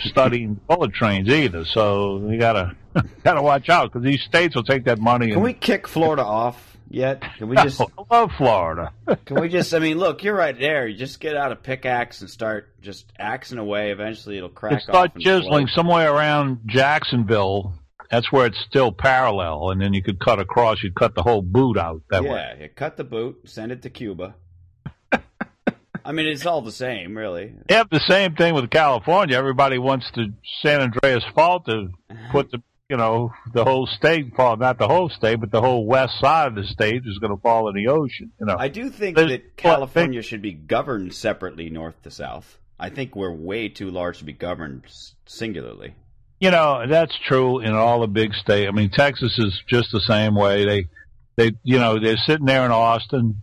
[0.04, 1.64] studying bullet trains either.
[1.64, 2.76] So you gotta
[3.24, 5.26] gotta watch out because these states will take that money.
[5.26, 7.22] Can and, we kick Florida off yet?
[7.38, 7.80] Can we just?
[7.80, 8.92] I love Florida.
[9.24, 9.74] Can we just?
[9.74, 10.86] I mean, look, you're right there.
[10.86, 13.92] You just get out a pickaxe and start just axing away.
[13.92, 17.74] Eventually, it'll crack It start chiseling somewhere around Jacksonville.
[18.10, 20.80] That's where it's still parallel, and then you could cut across.
[20.80, 22.30] You'd cut the whole boot out that way.
[22.30, 24.36] Yeah, you cut the boot, send it to Cuba.
[26.06, 27.52] I mean, it's all the same, really.
[27.68, 29.36] Have the same thing with California.
[29.36, 32.32] Everybody wants to San Andreas Fault to uh-huh.
[32.32, 35.84] put the you know the whole state fall not the whole state but the whole
[35.84, 38.30] west side of the state is going to fall in the ocean.
[38.38, 42.58] You know, I do think There's- that California should be governed separately, north to south.
[42.78, 44.84] I think we're way too large to be governed
[45.26, 45.94] singularly.
[46.38, 48.68] you know that's true in all the big states.
[48.68, 50.64] I mean, Texas is just the same way.
[50.64, 50.88] They
[51.36, 53.42] they you know they're sitting there in Austin.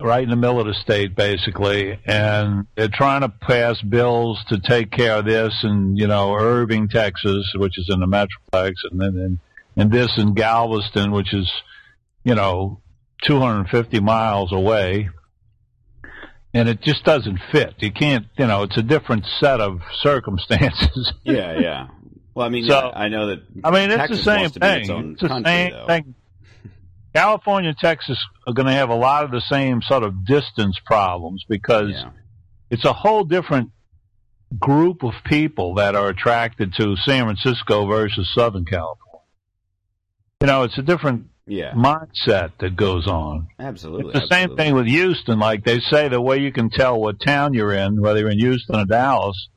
[0.00, 4.60] Right in the middle of the state, basically, and they're trying to pass bills to
[4.60, 9.00] take care of this, and you know, Irving, Texas, which is in the Metroplex, and
[9.00, 9.38] then and,
[9.76, 11.50] and this in Galveston, which is,
[12.22, 12.80] you know,
[13.24, 15.08] 250 miles away,
[16.54, 17.74] and it just doesn't fit.
[17.78, 21.12] You can't, you know, it's a different set of circumstances.
[21.24, 21.86] Yeah, yeah.
[22.34, 23.42] Well, I mean, So- yeah, I know that.
[23.64, 24.80] I mean, it's Texas the same wants to be thing.
[24.82, 25.86] its It's the country, same though.
[25.88, 26.14] thing.
[27.14, 30.78] California and Texas are going to have a lot of the same sort of distance
[30.84, 32.10] problems because Yeah.
[32.70, 33.70] it's a whole different
[34.58, 39.24] group of people that are attracted to San Francisco versus Southern California.
[40.40, 43.48] You know, it's a different Yeah, mindset that goes on.
[43.58, 44.12] absolutely.
[44.14, 45.38] It's the same thing with Houston.
[45.38, 48.38] Like they say, the way you can tell what town you're in, whether you're in
[48.38, 49.48] Houston or Dallas,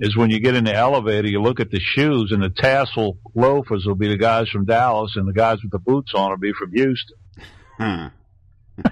[0.00, 3.18] is when you get in the elevator, you look at the shoes, and the tassel
[3.34, 6.38] loafers will be the guys from Dallas, and the guys with the boots on will
[6.38, 7.16] be from Houston.
[7.78, 8.10] Huh.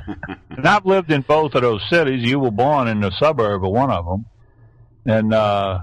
[0.50, 2.28] And I've lived in both of those cities.
[2.28, 4.26] You were born in the suburb of one of them,
[5.06, 5.78] and uh,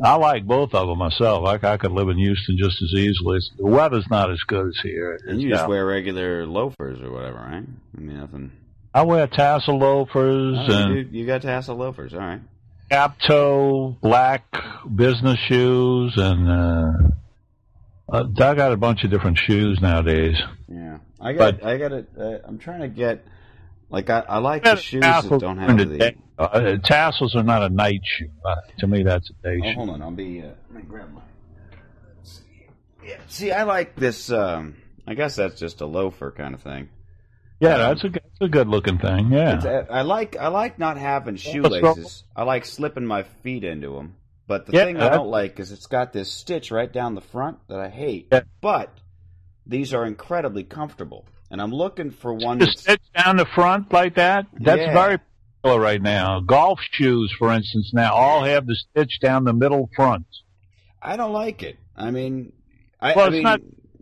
[0.00, 1.42] I like both of them myself.
[1.42, 3.38] Like I could live in Houston just as easily.
[3.38, 5.18] It's, the weather's not as good as here.
[5.26, 7.64] And you just down- wear regular loafers or whatever, right?
[7.96, 8.52] I mean, nothing.
[8.94, 10.94] I wear tassel loafers Oh, and.
[11.12, 12.40] you, you got tassel loafers, all right.
[12.90, 14.44] Cap toe, black
[14.94, 16.92] business shoes, and uh,
[18.12, 20.36] uh, I got a bunch of different shoes nowadays.
[20.68, 21.60] Yeah, I got.
[21.60, 22.08] But- I got it.
[22.18, 23.24] Uh, I'm trying to get.
[23.90, 27.62] Like I, I like the shoes that don't have the day- uh, tassels are not
[27.62, 28.28] a night shoe.
[28.44, 29.74] Uh, to me, that's a day Oh, shoe.
[29.76, 30.02] hold on.
[30.02, 30.42] I'll be.
[30.42, 31.22] Uh, let me grab my.
[32.22, 32.42] see.
[33.02, 33.16] Yeah.
[33.28, 34.30] See, I like this.
[34.30, 36.90] Um, I guess that's just a loafer kind of thing.
[37.60, 39.32] Yeah, um, that's a that's a good looking thing.
[39.32, 40.36] Yeah, uh, I like.
[40.36, 42.22] I like not having shoelaces.
[42.36, 44.14] I like slipping my feet into them.
[44.46, 47.20] But the Yeah, thing I don't like is it's got this stitch right down the
[47.20, 48.28] front that I hate.
[48.32, 48.42] Yeah.
[48.62, 48.96] But
[49.66, 53.92] these are incredibly comfortable, and I'm looking for one the that's stitch down the front
[53.92, 54.46] like that.
[54.58, 54.92] That's Yeah.
[54.94, 55.18] very
[55.62, 56.40] popular right now.
[56.40, 60.26] Golf shoes, for instance, now all have the stitch down the middle front.
[61.02, 61.76] I don't like it.
[61.94, 62.52] I mean,
[63.00, 63.60] I, Well, I it's mean, not-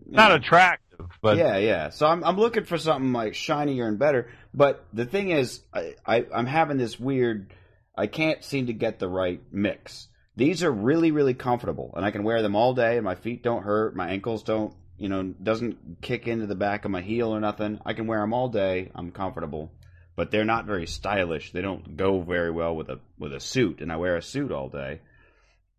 [0.08, 0.36] Not yeah.
[0.36, 0.85] attractive,
[1.22, 1.90] but yeah, yeah.
[1.90, 4.30] So I'm I'm looking for something like shinier and better.
[4.54, 7.52] But the thing is, I, I I'm having this weird.
[7.96, 10.08] I can't seem to get the right mix.
[10.36, 13.42] These are really really comfortable, and I can wear them all day, and my feet
[13.42, 17.34] don't hurt, my ankles don't, you know, doesn't kick into the back of my heel
[17.34, 17.80] or nothing.
[17.86, 18.90] I can wear them all day.
[18.94, 19.72] I'm comfortable.
[20.16, 21.52] but they're not very stylish.
[21.52, 24.50] They don't go very well with a with a suit, and I wear a suit
[24.50, 25.00] all day.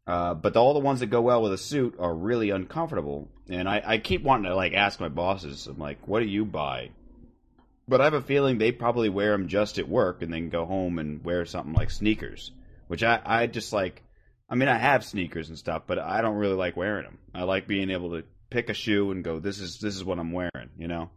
[0.07, 3.67] Uh, but all the ones that go well with a suit are really uncomfortable, and
[3.67, 5.67] I, I keep wanting to like ask my bosses.
[5.67, 6.91] I'm like, "What do you buy?"
[7.89, 10.65] But I have a feeling they probably wear them just at work, and then go
[10.65, 12.51] home and wear something like sneakers,
[12.87, 14.01] which I I just like.
[14.49, 17.17] I mean, I have sneakers and stuff, but I don't really like wearing them.
[17.35, 20.19] I like being able to pick a shoe and go, "This is this is what
[20.19, 21.09] I'm wearing," you know.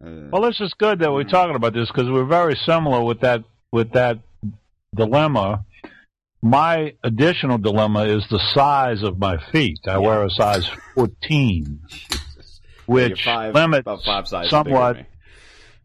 [0.00, 3.20] Uh, well, this is good that we're talking about this because we're very similar with
[3.20, 4.20] that with that
[4.94, 5.64] dilemma.
[6.42, 9.78] My additional dilemma is the size of my feet.
[9.86, 9.98] I yeah.
[9.98, 11.80] wear a size 14,
[12.86, 13.88] which five, limits
[14.48, 15.06] somewhat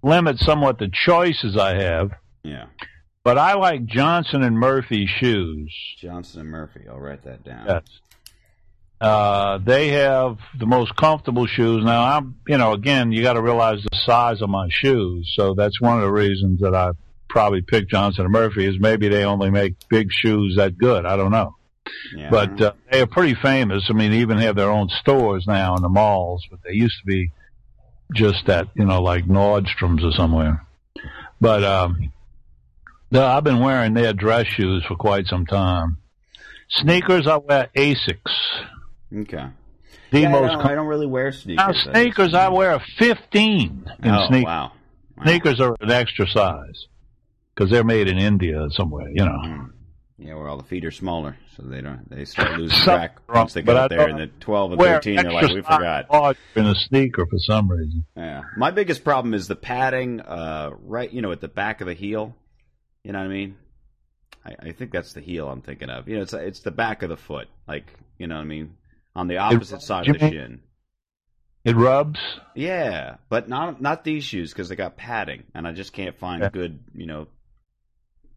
[0.02, 2.12] limits somewhat the choices I have.
[2.43, 2.65] Yeah.
[3.24, 5.76] But I like Johnson and Murphy shoes.
[6.00, 6.86] Johnson and Murphy.
[6.89, 7.65] I'll write that down.
[7.67, 7.84] Yes.
[9.00, 11.84] Uh, they have the most comfortable shoes.
[11.84, 15.32] Now, I'm, you know, again, you got to realize the size of my shoes.
[15.36, 16.91] So that's one of the reasons that I
[17.30, 21.06] probably pick Johnson and Murphy is maybe they only make big shoes that good.
[21.06, 21.56] I don't know.
[22.16, 22.30] Yeah.
[22.30, 23.88] But uh, they are pretty famous.
[23.90, 27.00] I mean, they even have their own stores now in the malls, but they used
[27.02, 27.32] to be
[28.13, 30.66] just at, you know, like Nordstrom's or somewhere.
[31.40, 32.12] But um,
[33.13, 35.98] I've been wearing their dress shoes for quite some time.
[36.70, 38.36] Sneakers, I wear Asics.
[39.16, 39.48] Okay.
[40.12, 41.86] The yeah, most I, don't, I don't really wear sneakers.
[41.86, 44.46] Now, sneakers, I, I wear a 15 in oh, sneakers.
[44.46, 44.72] Wow.
[45.18, 45.24] wow.
[45.24, 46.88] Sneakers are an extra size
[47.58, 49.39] because they're made in India somewhere, you know.
[49.43, 49.72] Mm.
[50.20, 53.54] Yeah, where all the feet are smaller, so they don't they start losing track once
[53.54, 54.08] they get up there.
[54.08, 56.38] And the twelve and thirteen, they're like, we forgot.
[56.56, 58.06] In a sneaker for some reason.
[58.15, 61.88] Yeah, my biggest problem is the padding, uh, right, you know, at the back of
[61.88, 62.36] the heel.
[63.04, 63.58] You know what I mean?
[64.43, 66.08] I, I think that's the heel I'm thinking of.
[66.08, 68.76] You know, it's it's the back of the foot, like you know what I mean
[69.15, 70.62] on the opposite it, side of the shin.
[71.63, 72.20] It rubs.
[72.56, 76.41] Yeah, but not not these shoes because they got padding, and I just can't find
[76.41, 76.50] yeah.
[76.50, 77.28] good, you know,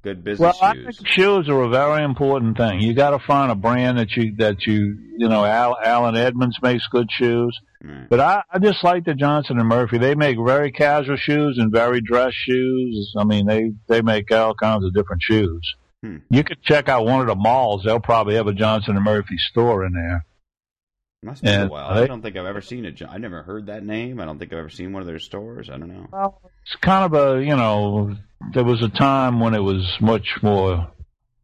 [0.03, 0.87] good business well, shoes.
[0.87, 2.81] I think shoes are a very important thing.
[2.81, 5.45] You got to find a brand that you that you you know.
[5.45, 8.09] Al, Allen Edmonds makes good shoes, right.
[8.09, 9.99] but I, I just like the Johnson and Murphy.
[9.99, 13.15] They make very casual shoes and very dress shoes.
[13.17, 15.75] I mean, they they make all kinds of different shoes.
[16.03, 16.19] Hmm.
[16.31, 17.83] You could check out one of the malls.
[17.85, 20.25] They'll probably have a Johnson and Murphy store in there.
[21.23, 21.95] Must be a while.
[21.95, 23.03] They, I don't think I've ever seen it.
[23.07, 24.21] I never heard that name.
[24.21, 25.69] I don't think I've ever seen one of their stores.
[25.69, 26.09] I don't know.
[26.11, 28.17] Well, it's kind of a you know.
[28.55, 30.91] There was a time when it was much more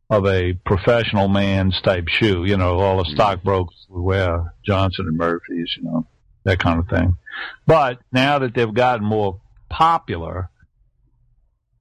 [0.09, 2.45] of a professional man's type shoe.
[2.47, 3.15] You know, all the mm.
[3.15, 5.75] stockbrokers would wear Johnson and Murphys.
[5.77, 6.07] You know,
[6.45, 7.19] that kind of thing.
[7.67, 10.49] But now that they've gotten more popular,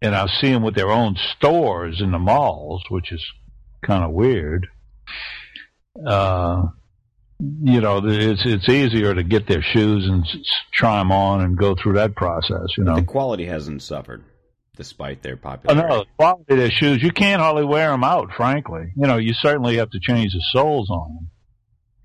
[0.02, 3.24] and I see them with their own stores in the malls, which is
[3.82, 4.68] kind of weird.
[6.06, 6.64] Uh,
[7.40, 10.26] you know, it's it's easier to get their shoes and
[10.74, 12.68] try them on and go through that process.
[12.78, 14.24] You know, the quality hasn't suffered
[14.76, 15.86] despite their popularity.
[15.86, 18.32] Oh, no, the quality of their shoes, you can't hardly wear them out.
[18.36, 21.30] Frankly, you know, you certainly have to change the soles on them.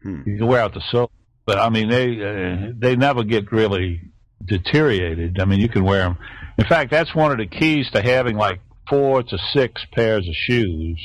[0.02, 0.30] Hmm.
[0.30, 1.10] You can wear out the sole,
[1.46, 4.00] but I mean, they uh, they never get really
[4.44, 5.40] deteriorated.
[5.40, 6.18] I mean, you can wear them.
[6.58, 10.34] In fact, that's one of the keys to having like four to six pairs of
[10.34, 11.00] shoes.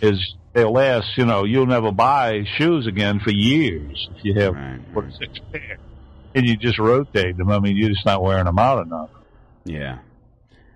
[0.00, 1.16] Is they'll last.
[1.16, 4.80] You know, you'll never buy shoes again for years if you have right.
[4.92, 5.78] four to six pairs,
[6.34, 7.50] and you just rotate them.
[7.50, 9.10] I mean, you're just not wearing them out enough.
[9.64, 9.98] Yeah.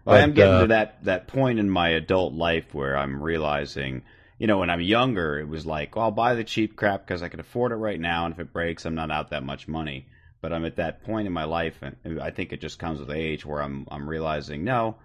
[0.05, 3.23] Well, but, I'm getting uh, to that that point in my adult life where I'm
[3.23, 4.03] realizing,
[4.39, 7.23] you know, when I'm younger, it was like, well, I'll buy the cheap crap because
[7.23, 9.69] I can afford it right now, and if it breaks, I'm not out that much
[9.69, 10.07] money.
[10.41, 13.11] But I'm at that point in my life, and I think it just comes with
[13.11, 14.97] age, where I'm I'm realizing, no,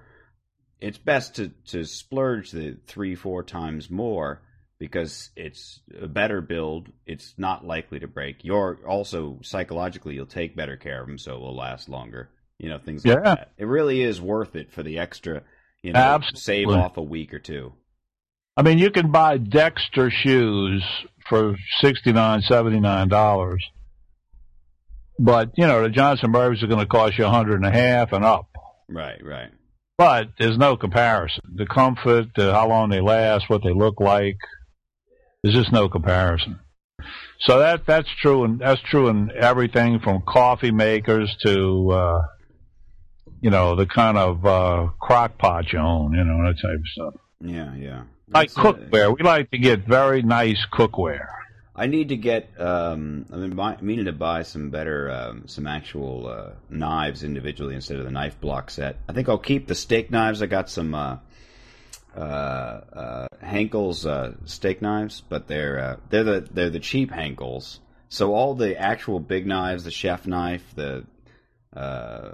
[0.82, 4.42] it's best to to splurge the three four times more
[4.80, 6.90] because it's a better build.
[7.06, 8.44] It's not likely to break.
[8.44, 12.30] You're also psychologically you'll take better care of them, so it will last longer.
[12.58, 13.52] You know things like that.
[13.58, 15.44] It really is worth it for the extra.
[15.82, 16.40] You know, Absolutely.
[16.42, 17.74] save off a week or two.
[18.58, 20.84] I mean, you can buy Dexter shoes
[21.30, 23.64] for sixty nine, seventy nine dollars,
[25.18, 27.72] but you know the Johnson Murphys are going to cost you a hundred and a
[27.72, 28.48] half and up.
[28.90, 29.52] Right, right.
[29.98, 31.44] But there's no comparison.
[31.56, 34.38] The comfort, the, how long they last, what they look like.
[35.44, 36.60] There's just no comparison.
[37.42, 42.22] So that that's true, and that's true in everything from coffee makers to uh,
[43.40, 46.88] you know the kind of uh, crock pot you own, you know that type of
[46.88, 47.14] stuff.
[47.42, 48.04] Yeah, yeah.
[48.28, 51.28] Like that's cookware, we like to get very nice cookware.
[51.80, 52.50] I need to get.
[52.60, 57.74] Um, I've been buy, meaning to buy some better, um, some actual uh, knives individually
[57.74, 58.98] instead of the knife block set.
[59.08, 60.42] I think I'll keep the steak knives.
[60.42, 61.18] I got some uh,
[62.16, 67.80] uh, uh, Henckels uh, steak knives, but they're uh, they're the they're the cheap Henckels.
[68.10, 71.06] So all the actual big knives, the chef knife, the
[71.76, 72.32] uh,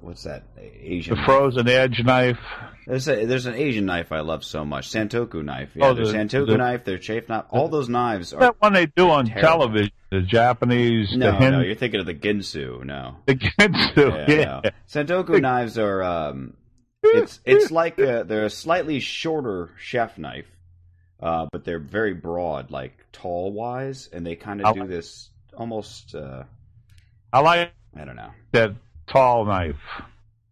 [0.00, 1.16] what's that Asian?
[1.16, 2.38] The frozen edge knife.
[2.86, 5.70] There's a, there's an Asian knife I love so much, Santoku knife.
[5.76, 7.44] Yeah, Oh, there's the- Santoku the- knife, there's chef knife.
[7.50, 8.40] All those knives are.
[8.40, 9.42] that one they do on terrible.
[9.48, 9.92] television.
[10.10, 12.84] The Japanese, no, the Hin- no, you're thinking of the Ginsu.
[12.84, 14.28] No, the Ginsu.
[14.28, 14.70] yeah, Yeah, no.
[14.88, 16.02] Santoku knives are.
[16.02, 16.54] Um,
[17.02, 20.50] it's it's like a, they're a slightly shorter chef knife,
[21.20, 26.14] uh, but they're very broad, like tall wise, and they kind of do this almost.
[26.14, 26.44] Uh,
[27.32, 28.30] I like I don't know.
[28.52, 28.72] that
[29.06, 29.76] tall knife.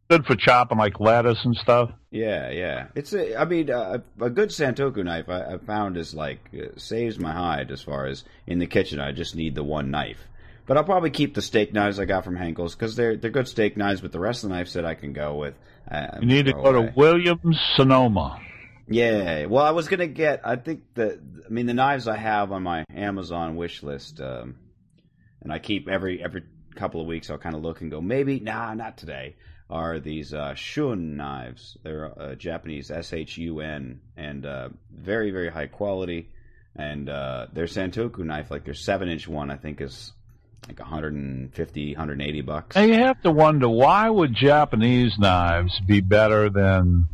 [0.08, 1.92] Good for chopping like lettuce and stuff.
[2.10, 2.86] Yeah, yeah.
[2.96, 3.40] It's a.
[3.40, 7.30] I mean, uh, a good Santoku knife I, I found is like uh, saves my
[7.32, 8.98] hide as far as in the kitchen.
[8.98, 10.18] I just need the one knife.
[10.66, 13.46] But I'll probably keep the steak knives I got from Henckels because they're they're good
[13.46, 14.00] steak knives.
[14.00, 15.54] But the rest of the knives that I can go with,
[15.90, 16.86] You need to go away.
[16.86, 18.40] to Williams Sonoma.
[18.88, 19.46] Yeah.
[19.46, 20.40] Well, I was gonna get.
[20.44, 21.20] I think the.
[21.46, 24.56] I mean, the knives I have on my Amazon wish list, um,
[25.42, 27.30] and I keep every every couple of weeks.
[27.30, 29.36] I'll kind of look and go, maybe nah, not today.
[29.68, 31.76] Are these uh, Shun knives?
[31.82, 36.30] They're uh, Japanese S H U N, and uh, very very high quality.
[36.76, 40.12] And uh, their Santoku knife, like their seven inch one, I think is
[40.66, 42.76] like 150, 180 bucks.
[42.76, 47.08] And you have to wonder why would Japanese knives be better than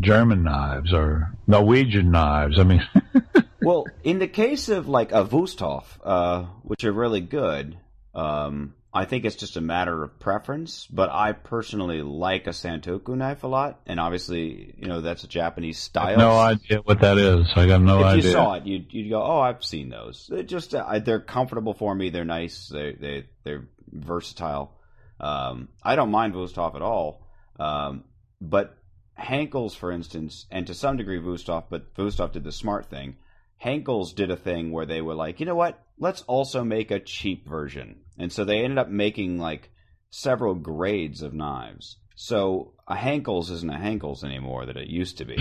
[0.00, 2.58] German knives or Norwegian knives?
[2.58, 2.82] I mean,
[3.62, 7.76] well, in the case of like a Wusthof, uh, which are really good,
[8.14, 10.86] um, I think it's just a matter of preference.
[10.86, 15.28] But I personally like a Santoku knife a lot, and obviously, you know, that's a
[15.28, 16.08] Japanese I style.
[16.08, 17.48] have no idea what that is.
[17.56, 18.18] I got no if idea.
[18.18, 21.20] If you saw it, you'd, you'd go, "Oh, I've seen those." They're just uh, they're
[21.20, 22.10] comfortable for me.
[22.10, 22.68] They're nice.
[22.68, 24.78] They they they're versatile.
[25.20, 27.26] Um, I don't mind Wusthof at all.
[27.58, 28.04] Um,
[28.40, 28.76] but
[29.18, 33.16] Henckels, for instance, and to some degree Wusthof, but Wusthof did the smart thing.
[33.62, 35.80] Henckels did a thing where they were like, you know what?
[35.98, 39.70] Let's also make a cheap version, and so they ended up making like
[40.10, 41.96] several grades of knives.
[42.14, 45.36] So a Henckels isn't a Henckels anymore that it used to be.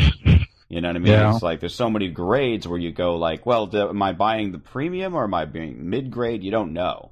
[0.68, 1.12] You know what I mean?
[1.12, 1.34] Yeah.
[1.34, 4.54] It's like there's so many grades where you go like, well, do, am I buying
[4.54, 6.44] the premium or am I being mid grade?
[6.44, 7.12] You don't know.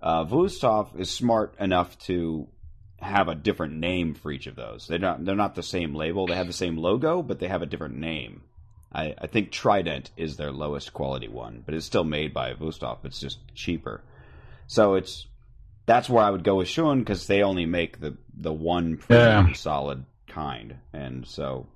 [0.00, 2.46] Uh, Wusthof is smart enough to
[3.00, 4.86] have a different name for each of those.
[4.86, 6.28] They're not they're not the same label.
[6.28, 8.42] They have the same logo, but they have a different name.
[8.92, 13.04] I, I think Trident is their lowest quality one, but it's still made by Wusthof.
[13.04, 14.02] It's just cheaper.
[14.66, 15.26] So it's
[15.86, 19.52] that's where I would go with Shun because they only make the the one Yeah.
[19.52, 21.66] solid kind, and so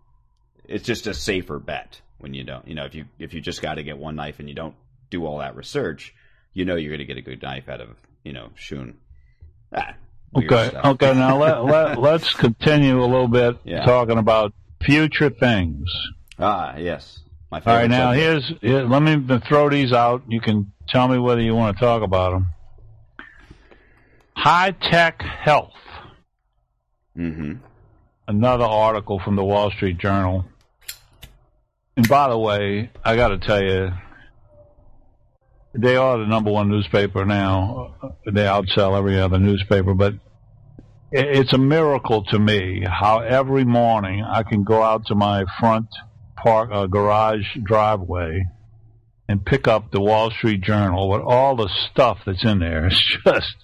[0.65, 2.67] it's just a safer bet when you don't.
[2.67, 4.75] You know, if you if you just got to get one knife and you don't
[5.11, 6.15] do all that research,
[6.55, 7.91] you know you're going to get a good knife out of
[8.25, 8.97] you know Shun.
[9.75, 9.95] Ah,
[10.37, 10.85] Okay, stuff.
[10.85, 11.15] okay.
[11.15, 13.85] Now let, let let's continue a little bit Yeah.
[13.85, 15.89] talking about future things.
[16.39, 17.21] Ah, yes.
[17.51, 18.45] My All right, now subject.
[18.51, 20.23] here's here, let me throw these out.
[20.29, 22.49] You can tell me whether you want to talk about them.
[24.39, 25.73] High tech health.
[27.17, 27.55] Mm-hmm.
[28.29, 30.45] Another article from the Wall Street Journal.
[31.97, 33.89] And by the way, I got to tell you,
[35.75, 37.97] they are the number one newspaper now.
[38.27, 40.15] They outsell every other newspaper, but
[41.11, 45.89] it's a miracle to me how every morning I can go out to my front
[46.37, 48.45] park uh, garage driveway
[49.29, 52.87] and pick up the Wall Street Journal with all the stuff that's in there.
[52.93, 53.57] It's just,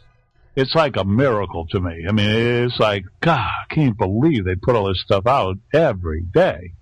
[0.56, 2.04] it's like a miracle to me.
[2.08, 2.30] I mean,
[2.66, 6.74] it's like, God, I can't believe they put all this stuff out every day.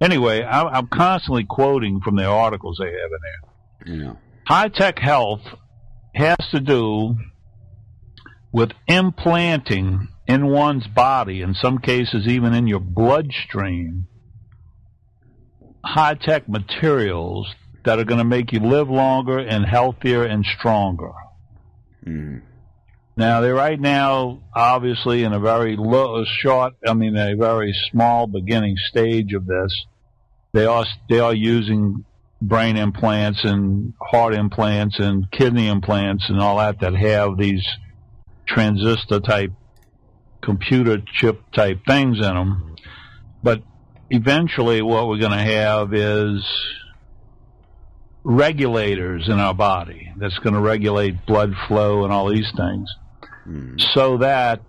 [0.00, 4.12] Anyway, I'm, I'm constantly quoting from the articles they have in there Yeah.
[4.46, 5.42] high tech health
[6.14, 7.16] has to do
[8.52, 14.06] with implanting in one's body, in some cases even in your bloodstream,
[15.84, 17.46] high tech materials
[17.84, 21.12] that are going to make you live longer and healthier and stronger.
[22.06, 22.44] Mm-hmm.
[23.18, 28.28] Now they're right now obviously in a very low, short, I mean a very small
[28.28, 29.74] beginning stage of this.
[30.52, 32.04] They are they are using
[32.40, 37.66] brain implants and heart implants and kidney implants and all that that have these
[38.46, 39.50] transistor type
[40.40, 42.76] computer chip type things in them.
[43.42, 43.64] But
[44.10, 46.48] eventually what we're going to have is
[48.22, 52.88] regulators in our body that's going to regulate blood flow and all these things
[53.48, 53.78] Mm-hmm.
[53.94, 54.60] so that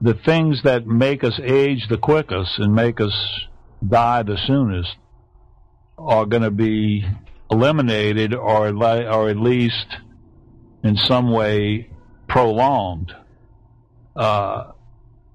[0.00, 3.12] the things that make us age the quickest and make us
[3.86, 4.96] die the soonest
[5.98, 7.04] are going to be
[7.50, 9.86] eliminated or or at least
[10.82, 11.90] in some way
[12.26, 13.12] prolonged.
[14.16, 14.72] Uh,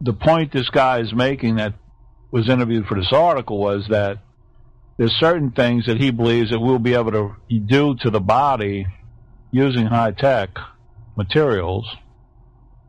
[0.01, 1.76] the point this guy is making that
[2.32, 4.18] was interviewed for this article was that
[4.97, 8.88] there's certain things that he believes that we'll be able to do to the body
[9.51, 10.49] using high tech
[11.15, 11.88] materials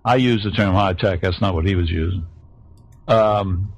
[0.04, 1.20] I use the term high tech.
[1.20, 2.26] That's not what he was using.
[3.06, 3.72] Um,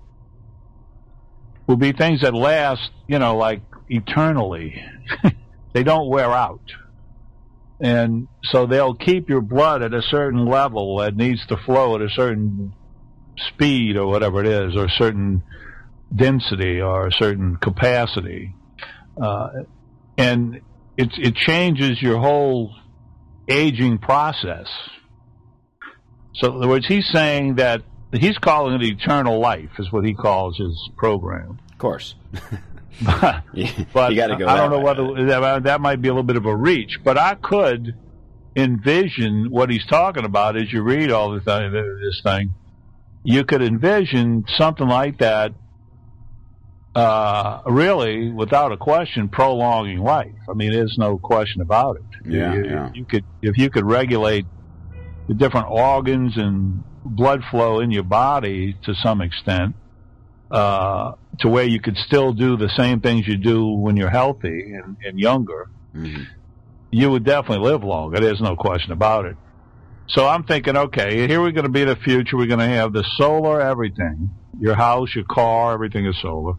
[1.67, 4.83] will be things that last, you know, like eternally.
[5.73, 6.61] they don't wear out.
[7.81, 12.03] And so they'll keep your blood at a certain level that needs to flow at
[12.03, 12.75] a certain
[13.49, 15.43] speed or whatever it is, or a certain
[16.15, 18.55] density or a certain capacity.
[19.21, 19.49] Uh,
[20.19, 20.61] and
[20.97, 22.75] it, it changes your whole
[23.49, 24.67] aging process.
[26.35, 30.15] So, in other words, he's saying that he's calling it eternal life, is what he
[30.15, 31.59] calls his program.
[31.73, 32.15] Of course.
[33.05, 33.45] but.
[34.13, 37.17] I don't know whether that, that might be a little bit of a reach, but
[37.17, 37.95] I could
[38.57, 42.55] envision what he's talking about as you read all this, this thing.
[43.23, 45.53] You could envision something like that,
[46.95, 50.35] uh, really, without a question, prolonging life.
[50.49, 52.31] I mean, there's no question about it.
[52.31, 52.91] Yeah, you, yeah.
[52.95, 54.47] you could if you could regulate
[55.31, 59.77] the different organs and blood flow in your body to some extent,
[60.51, 64.73] uh, to where you could still do the same things you do when you're healthy
[64.75, 66.25] and, and younger, Mhm.
[66.91, 68.19] you would definitely live longer.
[68.19, 69.37] There's no question about it.
[70.09, 72.37] So I'm thinking, okay, here we're going to be the future.
[72.37, 74.31] We're going to have the solar everything.
[74.59, 76.55] Your house, your car, everything is solar.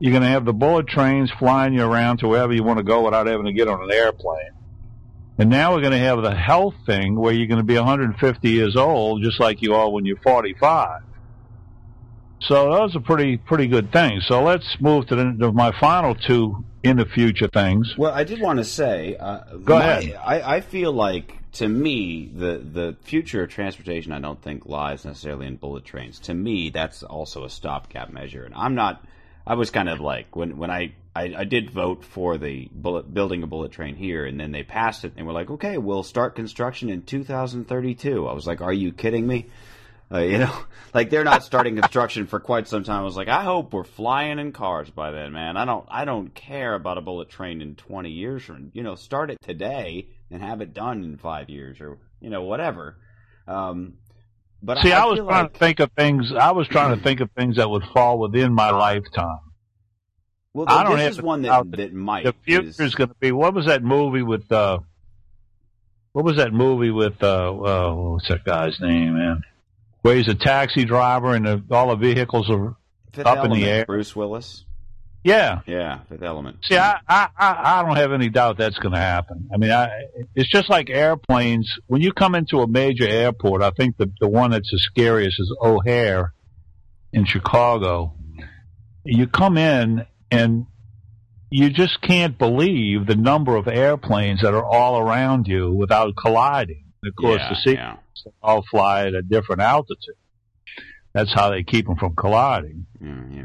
[0.00, 2.82] You're going to have the bullet trains flying you around to wherever you want to
[2.82, 4.50] go without having to get on an airplane.
[5.38, 8.50] And now we're going to have the health thing where you're going to be 150
[8.50, 11.02] years old, just like you are when you're 45.
[12.40, 14.26] So those are pretty pretty good things.
[14.26, 17.94] So let's move to, the, to my final two in the future things.
[17.96, 19.16] Well, I did want to say.
[19.16, 20.20] Uh, Go my- ahead.
[20.22, 24.10] I, I feel like to me the the future of transportation.
[24.12, 26.18] I don't think lies necessarily in bullet trains.
[26.20, 29.04] To me, that's also a stopgap measure, and I'm not.
[29.46, 33.12] I was kind of like when when I, I I did vote for the bullet
[33.12, 36.02] building a bullet train here, and then they passed it, and we're like, okay, we'll
[36.02, 38.26] start construction in 2032.
[38.26, 39.46] I was like, are you kidding me?
[40.12, 40.54] Uh, you know,
[40.94, 43.00] like they're not starting construction for quite some time.
[43.00, 45.56] I was like, I hope we're flying in cars by then, man.
[45.56, 48.94] I don't, I don't care about a bullet train in 20 years from, you know,
[48.94, 52.98] start it today and have it done in five years or, you know, whatever.
[53.48, 53.94] Um,
[54.62, 56.32] but See, I, was trying like, to think of things.
[56.32, 59.40] I was trying to think of things that would fall within my lifetime.
[60.54, 62.24] Well, I don't this have is one that, that might.
[62.24, 63.32] The future is- going to be.
[63.32, 64.50] What was that movie with?
[64.52, 64.78] uh
[66.12, 67.22] What was that movie with?
[67.22, 69.42] uh uh, What's that guy's name, man?
[70.02, 72.76] Where he's a taxi driver and the, all the vehicles are.
[73.12, 73.84] Fifth up in the air.
[73.86, 74.64] Bruce Willis.
[75.22, 75.60] Yeah.
[75.66, 76.56] Yeah, Fifth Element.
[76.64, 79.48] See, I, I, I I don't have any doubt that's going to happen.
[79.54, 79.88] I mean, I,
[80.34, 81.72] it's just like airplanes.
[81.86, 85.38] When you come into a major airport, I think the the one that's the scariest
[85.38, 86.32] is O'Hare
[87.12, 88.14] in Chicago.
[89.04, 90.66] You come in and
[91.50, 96.84] you just can't believe the number of airplanes that are all around you without colliding.
[97.04, 98.32] Of course, yeah, the seats yeah.
[98.42, 100.14] all fly at a different altitude.
[101.12, 103.44] That's how they keep them from colliding yeah.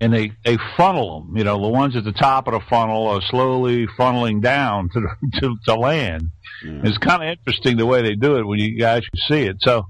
[0.00, 1.36] and they they funnel them.
[1.36, 5.00] You know, the ones at the top of the funnel are slowly funneling down to
[5.00, 6.30] the, to, to land.
[6.62, 9.56] It's kind of interesting the way they do it when you actually see it.
[9.60, 9.86] So,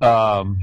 [0.00, 0.58] um,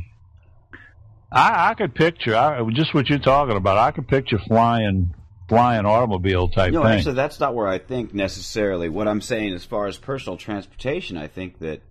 [1.31, 3.77] I, I could picture I, just what you're talking about.
[3.77, 5.13] I could picture flying
[5.47, 6.93] flying automobile type No, thing.
[6.93, 8.87] actually, that's not where I think necessarily.
[8.87, 11.81] What I'm saying, as far as personal transportation, I think that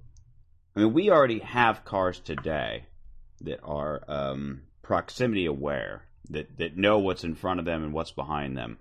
[0.76, 2.84] I mean we already have cars today
[3.42, 8.12] that are um, proximity aware, that that know what's in front of them and what's
[8.12, 8.78] behind them.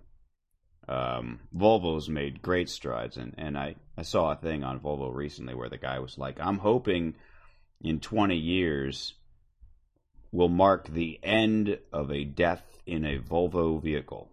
[0.88, 5.54] Um, Volvo's made great strides, and and I I saw a thing on Volvo recently
[5.54, 7.16] where the guy was like, I'm hoping
[7.82, 9.14] in 20 years
[10.32, 14.30] will mark the end of a death in a Volvo vehicle.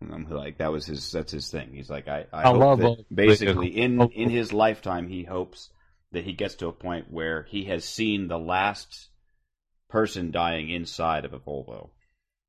[0.00, 1.70] And I'm like that was his that's his thing.
[1.72, 5.70] He's like I, I, I hope love that basically in in his lifetime he hopes
[6.12, 9.08] that he gets to a point where he has seen the last
[9.88, 11.90] person dying inside of a Volvo.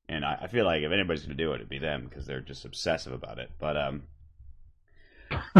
[0.08, 2.26] And I, I feel like if anybody's going to do it, it'd be them because
[2.26, 3.50] they're just obsessive about it.
[3.58, 4.02] But um,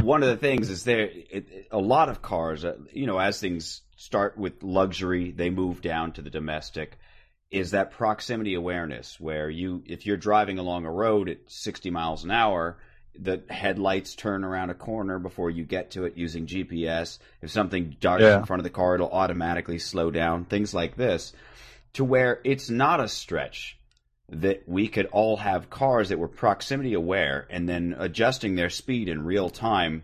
[0.03, 3.19] one of the things is there it, it- a lot of cars, uh, you know,
[3.19, 6.99] as things start with luxury, they move down to the domestic.
[7.51, 12.25] Is that proximity awareness where you, if you're driving along a road at 60 miles
[12.25, 12.79] an hour,
[13.19, 17.19] the headlights turn around a corner before you get to it using GPS.
[17.41, 18.39] If something darts Yeah.
[18.39, 20.45] in front of the car, it'll automatically slow down.
[20.45, 21.33] Things like this,
[21.95, 23.79] to where it's not a stretch
[24.29, 29.09] that we could all have cars that were proximity aware and then adjusting their speed
[29.09, 30.03] in real time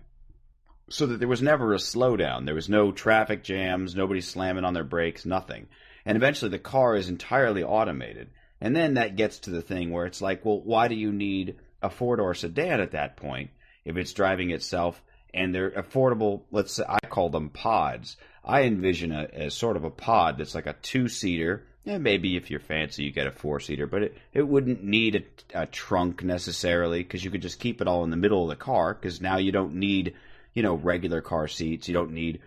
[0.89, 2.45] so that there was never a slowdown.
[2.45, 5.67] There was no traffic jams, nobody slamming on their brakes, nothing.
[6.05, 8.31] And eventually the car is entirely automated.
[8.61, 11.57] And then that gets to the thing where it's like, well, why do you need
[11.83, 13.51] a four door sedan at that point
[13.85, 15.03] if it's driving itself
[15.35, 16.43] and they're affordable.
[16.51, 18.17] Let's say I call them pods.
[18.45, 21.67] I envision a as sort of a pod that's like a two seater.
[21.85, 25.27] Yeah, maybe if you're fancy, you get a four seater, but it, it wouldn't need
[25.53, 28.51] a, a trunk necessarily because you could just keep it all in the middle of
[28.51, 30.15] the car because now you don't need,
[30.55, 31.89] you know, regular car seats.
[31.89, 32.41] You don't need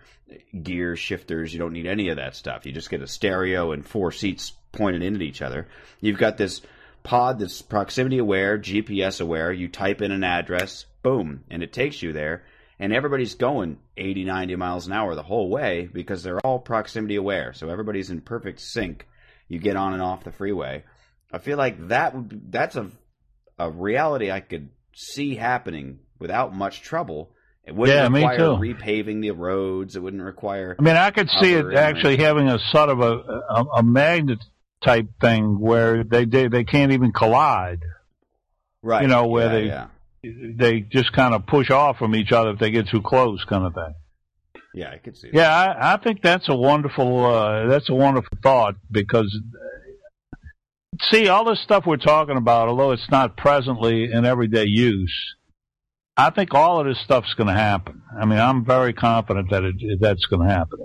[0.63, 1.53] gear shifters.
[1.53, 2.65] You don't need any of that stuff.
[2.65, 5.67] You just get a stereo and four seats pointed in at each other.
[5.99, 6.61] You've got this
[7.03, 9.51] pod that's proximity aware, GPS aware.
[9.51, 12.43] You type in an address, boom, and it takes you there.
[12.79, 17.15] And everybody's going 80, 90 miles an hour the whole way because they're all proximity
[17.15, 17.53] aware.
[17.53, 19.07] So everybody's in perfect sync.
[19.47, 20.83] You get on and off the freeway.
[21.31, 22.89] I feel like that would be, that's a
[23.57, 27.31] a reality I could see happening without much trouble.
[27.63, 29.95] It wouldn't Yeah, require repaving the roads.
[29.95, 33.11] It wouldn't require I mean, I could see it actually having a sort of a,
[33.13, 34.39] a, a magnet
[34.83, 37.79] type thing where they, they they can't even collide.
[38.83, 39.01] right.
[39.01, 39.87] you know, where yeah, they- yeah.
[40.57, 43.63] They just kind of push off from each other if they get too close, kind
[43.63, 43.93] of thing.
[44.75, 45.29] Yeah, I could see.
[45.31, 45.35] that.
[45.37, 50.37] Yeah, I, I think that's a wonderful uh, that's a wonderful thought because uh,
[51.09, 55.13] see all this stuff we're talking about, although it's not presently in everyday use,
[56.17, 58.01] I think all of this stuff's going to happen.
[58.19, 60.79] I mean, I'm very confident that it, that's going to happen.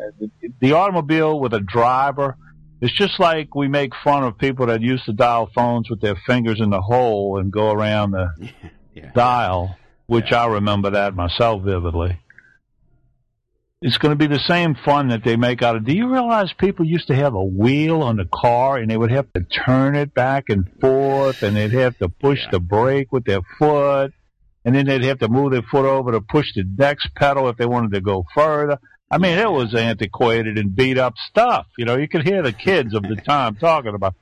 [0.61, 2.37] The automobile with a driver.
[2.83, 6.17] It's just like we make fun of people that used to dial phones with their
[6.27, 8.29] fingers in the hole and go around the
[8.95, 9.11] Yeah.
[9.15, 9.77] dial,
[10.07, 10.45] which Yeah.
[10.45, 12.19] I remember that myself vividly.
[13.83, 15.87] It's going to be the same fun that they make out of.
[15.87, 19.11] Do you realize people used to have a wheel on the car and they would
[19.11, 22.51] have to turn it back and forth and they'd have to push Yeah.
[22.53, 24.13] the brake with their foot
[24.67, 27.57] and then they'd have to move their foot over to push the next pedal if
[27.57, 28.79] they wanted to go further.
[29.11, 31.67] I mean, it was antiquated and beat up stuff.
[31.79, 34.15] You know, you could hear the kids of the time talking about.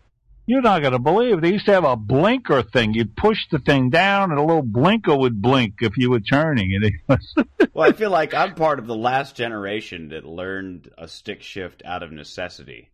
[0.49, 2.95] You're not going to believe they used to have a blinker thing.
[2.95, 6.75] You'd push the thing down, and a little blinker would blink if you were turning.
[6.75, 7.35] And it was,
[7.75, 11.83] well, I feel like I'm part of the last generation that learned a stick shift
[11.85, 12.89] out of necessity.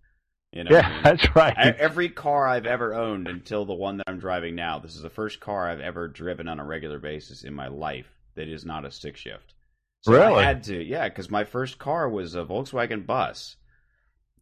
[0.51, 1.03] You know, what I yeah, mean?
[1.05, 1.55] that's right.
[1.57, 5.03] I, every car I've ever owned until the one that I'm driving now, this is
[5.03, 8.65] the first car I've ever driven on a regular basis in my life that is
[8.65, 9.55] not a stick shift.
[10.03, 10.43] So Really?
[10.43, 13.57] I had to, yeah, because my first car was a Volkswagen bus.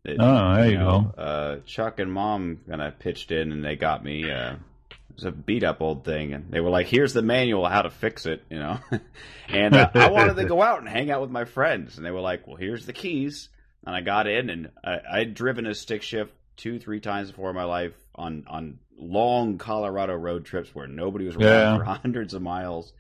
[0.05, 3.77] It- Oh, there you know, Uh, Chuck and Mom kind of pitched in and they
[3.77, 4.31] got me.
[4.31, 4.55] Uh,
[4.91, 7.83] it was a beat up old thing, and they were like, "Here's the manual how
[7.83, 8.79] to fix it," you know.
[9.49, 12.11] and uh, I wanted to go out and hang out with my friends, and they
[12.11, 13.49] were like, "Well, here's the keys."
[13.85, 17.51] And I got in, and I, I'd driven a stick shift two, three times before
[17.51, 21.79] in my life on on long Colorado road trips where nobody was around Yeah.
[21.79, 22.93] for hundreds of miles,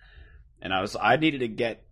[0.60, 1.82] and I was I needed to get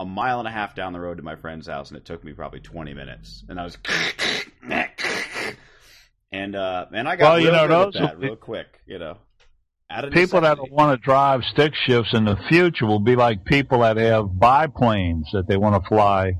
[0.00, 2.24] a mile and a half down the road to my friend's house, and it took
[2.24, 3.78] me probably twenty minutes, and I was.
[6.32, 9.18] And uh, and I got Well, you know, those that real quick, you know.
[10.12, 13.96] People that want to drive stick shifts in the future will be like people that
[13.96, 16.34] have biplanes that they want to fly,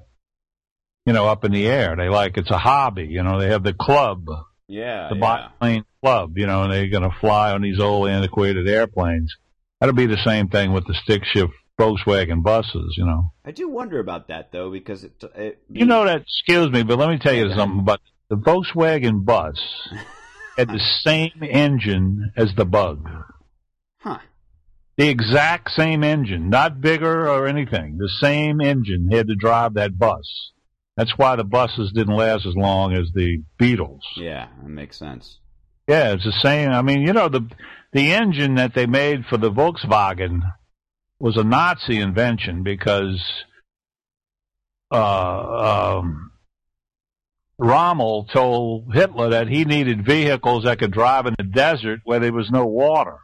[1.04, 1.96] you know, up in the air.
[1.96, 3.06] They like it's a hobby.
[3.06, 4.26] You know, they have the club,
[4.68, 5.48] yeah, the yeah.
[5.48, 6.38] biplane club.
[6.38, 9.34] You know, and they're going to fly on these old antiquated airplanes.
[9.80, 12.94] That'll be the same thing with the stick shift Volkswagen buses.
[12.98, 13.32] You know.
[13.44, 16.98] I do wonder about that though, because it, it You know that, excuse me, but
[16.98, 17.56] let me tell you Okay.
[17.56, 19.58] something about the Volkswagen bus
[20.56, 23.08] had the same engine as the bug.
[24.02, 24.18] huh?
[24.96, 27.96] The exact same engine, not bigger or anything.
[27.96, 30.26] The same engine had to drive that bus.
[30.96, 34.02] That's why the buses didn't last as long as the Beetles.
[34.16, 35.38] Yeah, that makes sense.
[35.88, 36.70] Yeah, it's the same.
[36.70, 37.48] I mean, you know, the
[37.92, 40.42] the engine that they made for the Volkswagen
[41.20, 43.22] was a Nazi invention because
[44.90, 46.32] uh, um,
[47.58, 52.32] Rommel told Hitler that he needed vehicles that could drive in the desert where there
[52.32, 53.18] was no water.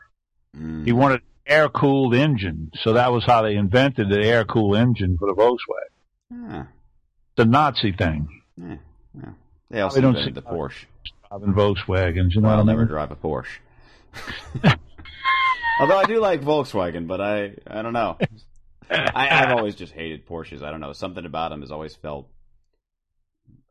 [0.57, 0.85] Mm.
[0.85, 5.17] He wanted air cooled engine, so that was how they invented the air cooled engine
[5.19, 6.69] for the Volkswagen.
[7.37, 8.77] The Nazi thing, yeah,
[9.15, 9.31] yeah.
[9.71, 10.85] They also invented see- the Porsche.
[11.29, 12.35] driving Volkswagens.
[12.35, 12.89] You know I'll never mean?
[12.89, 13.59] drive a Porsche.
[15.79, 18.16] Although I do like Volkswagen, but I I don't know.
[18.91, 20.62] I, I've always just hated Porsches.
[20.62, 20.93] I don't know.
[20.93, 22.29] Something about them has always felt.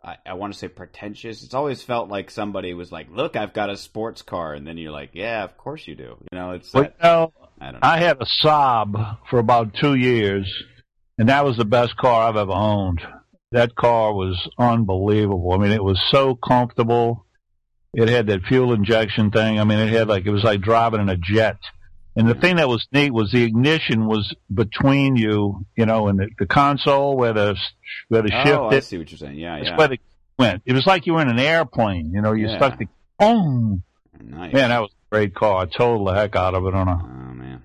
[0.03, 1.41] I, I want to say pretentious.
[1.43, 4.77] It's always felt like somebody was like, "Look, I've got a sports car," and then
[4.77, 7.65] you're like, "Yeah, of course you do." You know, it's Well, that, you know, I
[7.71, 7.79] don't know.
[7.81, 10.51] I had a Saab for about two years,
[11.17, 13.01] and that was the best car I've ever owned.
[13.51, 15.53] That car was unbelievable.
[15.53, 17.25] I mean, it was so comfortable.
[17.93, 19.59] It had that fuel injection thing.
[19.59, 21.57] I mean, it had like it was like driving in a jet.
[22.17, 26.19] And the thing that was neat was the ignition was between you, you know, and
[26.19, 27.57] the, the console where the
[28.07, 29.37] where the shift oh, I see what you're saying.
[29.37, 29.75] Yeah, yeah.
[29.77, 29.99] where the
[30.39, 30.61] went.
[30.65, 32.11] It was like you were in an airplane.
[32.13, 32.57] You know, you Yeah.
[32.57, 32.87] stuck the
[33.19, 33.83] boom.
[34.21, 34.53] Nice.
[34.53, 35.63] Man, that was a great car.
[35.63, 37.63] I totaled the heck out of it on a oh man.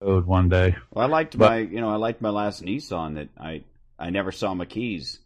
[0.00, 0.74] road one day.
[0.90, 3.62] Well, I liked But- my, you know, I liked my last Nissan that I,
[3.98, 5.20] I never saw my keys.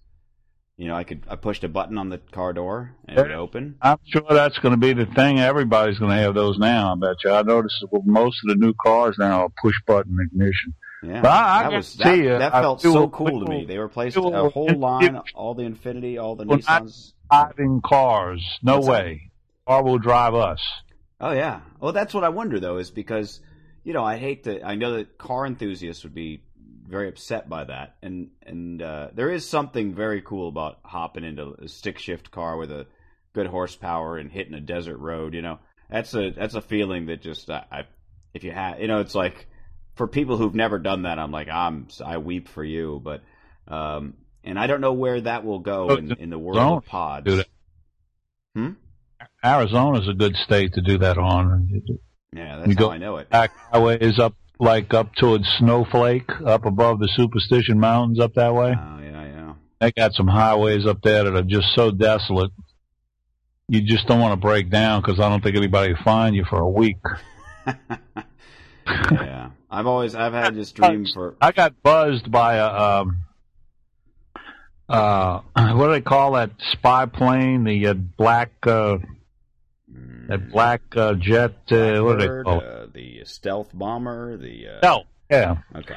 [0.79, 3.31] You know, I could, I pushed a button on the car door and it would
[3.31, 3.77] open.
[3.81, 5.41] I'm sure that's going to be the thing.
[5.41, 6.93] Everybody's going to have those now.
[6.93, 7.31] I bet you.
[7.31, 10.75] I noticed that most of the new cars now are push button ignition.
[11.03, 12.39] Yeah, But I- I that was see that, it.
[12.41, 13.65] that felt so cool to me.
[13.65, 17.13] They replaced a whole line, all the Infiniti, all the Well, Nissans.
[17.31, 18.93] Driving cars, no What's that?
[18.93, 19.31] way.
[19.67, 20.61] Car will drive us.
[21.21, 21.61] Oh yeah.
[21.81, 23.41] Well, that's what I wonder though, is because
[23.83, 24.63] you know I hate to.
[24.65, 26.43] I know that car enthusiasts would be
[26.89, 31.55] very upset by that, and and uh, there is something very cool about hopping into
[31.63, 32.87] a stick shift car with a
[33.35, 35.35] good horsepower and hitting a desert road.
[35.35, 35.59] You know,
[35.91, 37.85] that's a that's a feeling that just I, I
[38.35, 39.47] if you have you know it's like
[39.95, 43.23] for people who've never done that, I'm like I'm I weep for you, but
[43.69, 44.15] um
[44.45, 47.45] and I don't know where that will go in, in the world Don't of pods.
[48.55, 48.71] Hmm?
[49.45, 51.83] Arizona's a good state to do that on.
[52.33, 53.29] Yeah, that's You how go I know it.
[53.29, 58.75] Back highways up, like up towards Snowflake, up above the Superstition Mountains, up that way.
[58.79, 59.55] Oh yeah, yeah.
[59.81, 62.51] They got some highways up there that are just so desolate.
[63.69, 66.45] You just don't want to break down because I don't think anybody will find you
[66.45, 66.99] for a week.
[68.87, 73.23] yeah, I've always I've had this dream for I got buzzed by a um,
[74.89, 77.65] uh, what do they call that spy plane?
[77.65, 78.99] The uh, black uh,
[80.29, 81.57] that black uh, jet.
[81.71, 82.76] Uh, what do they call it?
[83.27, 84.37] The stealth bomber.
[84.37, 85.07] The uh, Stealth.
[85.31, 85.97] Yeah, okay,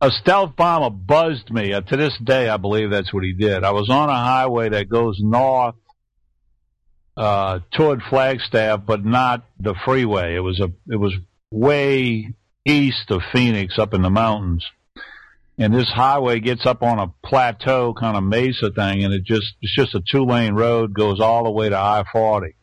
[0.00, 1.72] a stealth bomber buzzed me.
[1.72, 3.64] Uh, to this day, I believe that's what he did.
[3.64, 5.74] I was on a highway that goes north
[7.16, 10.36] uh, toward Flagstaff, but not the freeway.
[10.36, 11.14] It was a it was
[11.50, 12.32] way
[12.64, 14.64] east of Phoenix, up in the mountains.
[15.58, 19.54] And this highway gets up on a plateau, kind of mesa thing, and it just
[19.60, 22.54] it's just a two lane road goes all the way to I forty.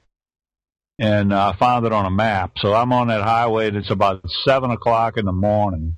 [1.00, 3.68] And I found it on a map, so I'm on that highway.
[3.68, 5.98] and It's about seven o'clock in the morning,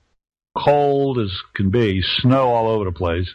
[0.57, 3.29] cold as can be, snow all over the place.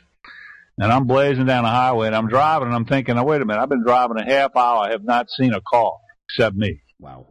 [0.79, 3.45] And I'm blazing down the highway, and I'm driving, and I'm thinking, oh, wait a
[3.47, 5.95] minute, I've been driving a half hour, I have not seen a car
[6.29, 7.27] except me wow.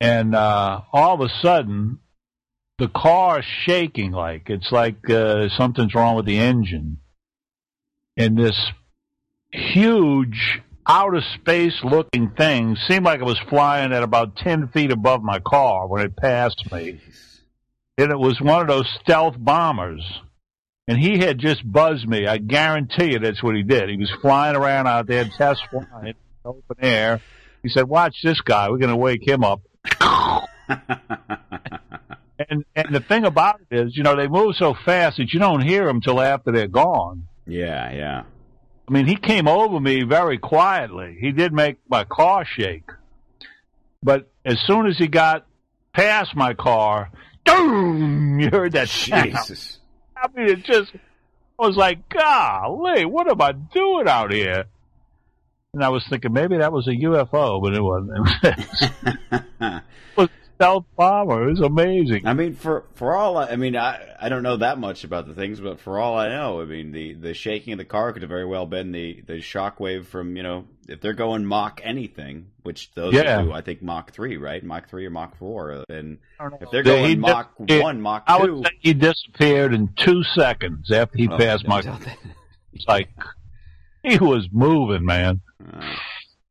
[0.00, 1.98] and uh, all of a sudden
[2.78, 6.98] the car is shaking like it's like uh, something's wrong with the engine
[8.16, 8.70] and this
[9.50, 15.22] huge outer space looking thing seemed like it was flying at about 10 feet above
[15.22, 17.00] my car when it passed me.
[17.98, 20.02] And it was one of those stealth bombers.
[20.88, 22.26] And he had just buzzed me.
[22.26, 23.88] I guarantee you that's what he did.
[23.88, 26.14] He was flying around out there test flying in
[26.44, 27.20] open air.
[27.62, 28.70] He said watch this guy.
[28.70, 29.62] We're going to wake him up.
[32.48, 35.40] And and the thing about it is, you know, they move so fast that you
[35.40, 37.28] don't hear them till after they're gone.
[37.46, 38.22] yeah, yeah.
[38.88, 41.16] I mean, he came over me very quietly.
[41.20, 42.88] He did make my car shake,
[44.02, 45.46] but as soon as he got
[45.92, 47.10] past my car,
[47.44, 48.38] boom!
[48.40, 49.32] You heard that sound.
[49.32, 49.78] Jesus.
[50.14, 50.92] I mean, it just
[51.58, 54.66] I was like, golly, what am I doing out here?
[55.72, 58.28] And I was thinking maybe that was a UFO, but it wasn't.
[60.58, 61.42] It was a stealth bomber.
[61.48, 62.26] It was amazing.
[62.26, 65.26] I mean, for for all I, I mean, I I don't know that much about
[65.26, 68.12] the things, but for all I know, I mean, the the shaking of the car
[68.12, 71.44] could have very well been the the shock wave from you know if they're going
[71.44, 73.42] Mach anything, which those Yeah.
[73.42, 74.62] do, I think Mach three, right?
[74.62, 76.58] Mach three or Mach four, and I don't know.
[76.62, 79.88] if they're He going Mach disappeared- one, Mach I two, would say he disappeared in
[79.96, 81.80] two seconds after he Oh, passed my.
[81.80, 81.98] no
[82.72, 83.08] It's like
[84.02, 85.40] he was moving, man.
[85.60, 85.80] Uh,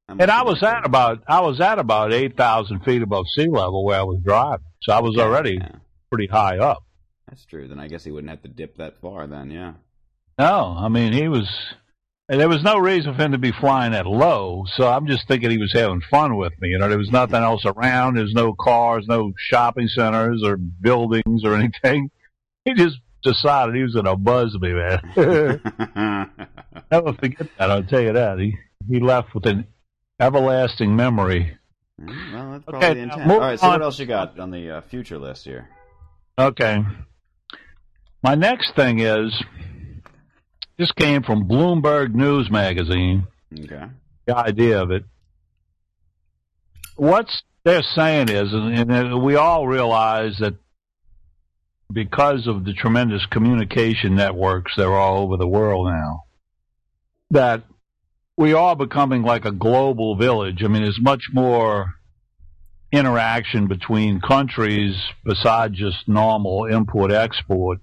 [0.08, 3.48] I'm And I was at about I was at about eight thousand feet above sea
[3.50, 5.72] level where I was driving, so I was Yeah, already yeah.
[6.12, 6.84] pretty high up.
[7.28, 7.68] That's true.
[7.68, 9.26] Then I guess he wouldn't have to dip that far.
[9.28, 9.74] Then, yeah.
[10.38, 11.50] No, I mean he was.
[12.28, 15.28] And there was no reason for him to be flying that low, so I'm just
[15.28, 16.70] thinking he was having fun with me.
[16.70, 18.16] You know, there was nothing else around.
[18.18, 22.10] There's no cars, no shopping centers or buildings or anything.
[22.64, 25.02] He just decided he was going to buzz me, man.
[26.92, 27.70] Never forget that.
[27.72, 28.40] I'll tell you that.
[28.40, 28.56] He
[28.90, 29.68] he left with an
[30.20, 31.58] everlasting memory.
[31.98, 33.32] well, that's Okay, the intent.
[33.32, 33.60] All right.
[33.60, 33.74] So, on.
[33.74, 35.70] what else you got on the uh, future list here?
[36.38, 36.80] Okay.
[38.24, 39.34] My next thing is
[40.78, 43.28] this came from Bloomberg News Magazine.
[43.58, 43.86] Okay.
[44.26, 45.06] The idea of it.
[46.98, 50.56] What's they're saying is, and, and we all realize that
[51.92, 56.24] because of the tremendous communication networks that are all over the world now,
[57.32, 57.64] that
[58.38, 60.64] we are becoming like a global village.
[60.64, 61.96] I mean, there's much more
[62.92, 67.80] interaction between countries besides just normal import export.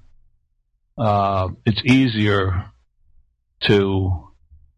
[0.97, 2.67] Uh, it's easier
[3.63, 4.29] to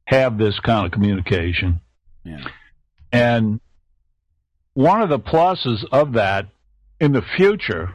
[0.07, 1.81] have this kind of communication.
[2.25, 2.45] Yeah.
[3.13, 3.61] And
[4.75, 6.47] one of the pluses of that
[7.01, 7.91] in the future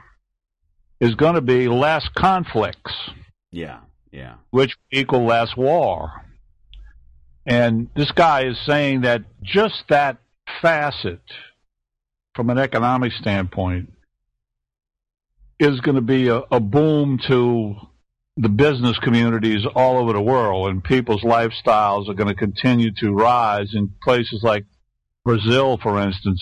[1.00, 2.94] is going to be less conflicts.
[3.52, 3.80] Yeah,
[4.12, 4.36] yeah.
[4.50, 6.12] Which equal less war.
[7.50, 10.18] And this guy is saying that just that
[10.62, 11.22] facet,
[12.36, 13.92] from an economic standpoint,
[15.60, 17.76] is going to be a, a boom to
[18.38, 23.12] the business communities all over the world, and people's lifestyles are going to continue to
[23.12, 24.66] rise in places like
[25.26, 26.42] Brazil, for instance,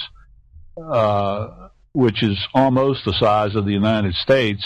[0.92, 4.64] uh, which is almost the size of the United States.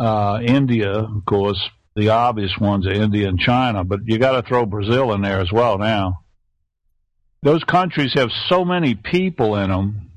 [0.00, 4.48] Uh, India, of course, the obvious ones are India and China, but you got to
[4.48, 6.20] throw Brazil in there as well now.
[7.42, 10.10] Those countries have so many people in them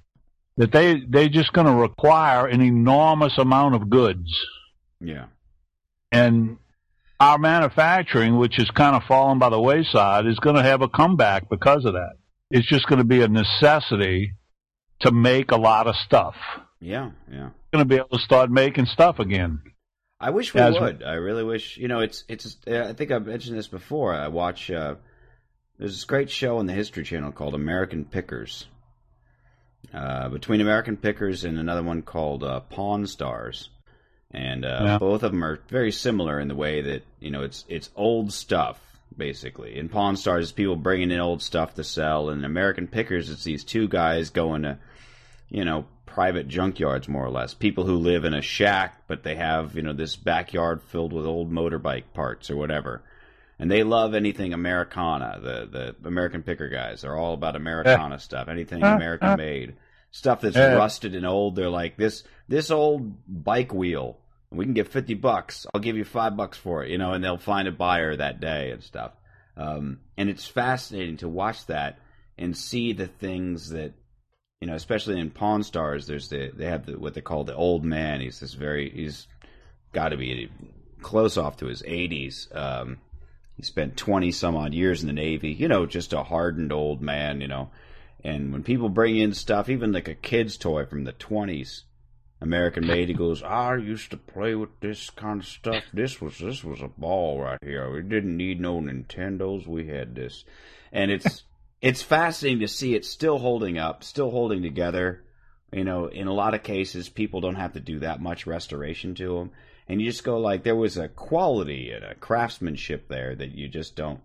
[0.58, 4.30] that they they're just going to require an enormous amount of goods.
[5.00, 5.26] Yeah.
[6.12, 6.58] And
[7.20, 10.90] our manufacturing, which has kind of fallen by the wayside, is going to have a
[10.90, 12.14] comeback because of that.
[12.50, 14.34] It's just going to be a necessity
[15.02, 16.36] to make a lot of stuff.
[16.80, 17.50] Yeah, yeah.
[17.72, 19.62] Going to be able to start making stuff again.
[20.22, 21.04] I wish we As would.
[21.04, 21.78] I really wish.
[21.78, 22.56] You know, it's it's.
[22.68, 24.14] I think I've mentioned this before.
[24.14, 24.70] I watch.
[24.70, 24.96] Uh,
[25.80, 28.68] there's this great show on the History Channel called American Pickers.
[29.92, 33.70] Uh, between American Pickers and another one called uh, Pawn Stars,
[34.30, 34.98] and uh, yeah.
[35.00, 38.32] both of them are very similar in the way that you know it's it's old
[38.32, 38.80] stuff
[39.18, 39.78] basically.
[39.78, 43.44] In Pawn Stars, it's people bringing in old stuff to sell, and American Pickers, it's
[43.44, 44.78] these two guys going to
[45.50, 47.54] you know private junkyards more or less.
[47.54, 51.26] People who live in a shack, but they have you know this backyard filled with
[51.26, 53.04] old motorbike parts or whatever.
[53.60, 55.40] And they love anything Americana.
[55.42, 58.48] The the American Picker guys are all about Americana stuff.
[58.48, 59.76] Anything American made
[60.12, 61.56] stuff that's rusted and old.
[61.56, 64.18] They're like this this old bike wheel
[64.52, 65.66] we can get 50 bucks.
[65.74, 68.40] I'll give you five bucks for it, you know, and they'll find a buyer that
[68.40, 69.14] day and stuff.
[69.56, 72.00] Um, and it's fascinating to watch that
[72.38, 73.94] and see the things that,
[74.62, 77.56] you know, especially in Pawn Stars, there's the, they have the, what they call the
[77.56, 78.22] old man.
[78.22, 79.28] He's this very, he's
[79.92, 80.50] got to be
[81.02, 82.56] close off to his 80s.
[82.56, 82.98] Um,
[83.58, 87.02] he spent 20 some odd years in the Navy, you know, just a hardened old
[87.02, 87.72] man, you know.
[88.24, 91.82] And when people bring in stuff, even like a kid's toy from the 20s,
[92.42, 93.08] American made.
[93.08, 95.84] He goes, I used to play with this kind of stuff.
[95.94, 97.92] This was this was a ball right here.
[97.92, 99.68] We didn't need no Nintendos.
[99.68, 100.44] We had this,
[100.92, 101.44] and it's
[101.82, 105.24] it's fascinating to see it still holding up, still holding together.
[105.74, 109.16] You know, in a lot of cases, people don't have to do that much restoration
[109.16, 109.52] to them,
[109.88, 113.68] and you just go like there was a quality and a craftsmanship there that you
[113.68, 114.20] just don't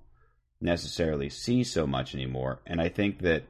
[0.61, 2.61] necessarily see so much anymore.
[2.67, 3.45] And I think that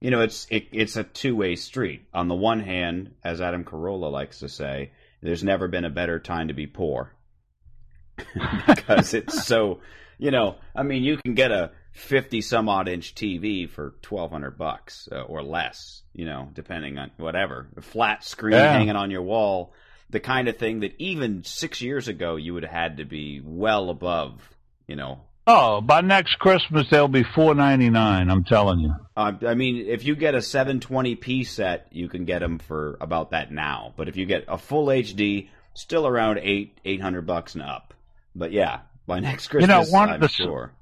[0.00, 2.02] you know, it's it, it's a two way street.
[2.12, 4.92] On the one hand, as Adam Carolla likes to say,
[5.22, 7.12] there's never been a better time to be poor
[8.66, 9.80] because it's so.
[10.18, 14.30] You know, I mean, you can get a fifty some odd inch TV for twelve
[14.30, 16.02] hundred bucks uh, or less.
[16.12, 18.72] You know, depending on whatever a flat screen yeah.
[18.72, 19.72] hanging on your wall.
[20.08, 23.40] The kind of thing that even six years ago you would have had to be
[23.44, 24.40] well above.
[24.86, 28.30] You know, Oh, by next Christmas they'll be four ninety nine.
[28.30, 28.94] I'm telling you.
[29.16, 33.30] Uh, I mean, if you get a 720p set, you can get them for about
[33.30, 33.94] that now.
[33.96, 37.94] But if you get a full HD, still around eight eight hundred bucks and up.
[38.34, 40.72] But yeah, by next Christmas, you know, one I'm of the, sure.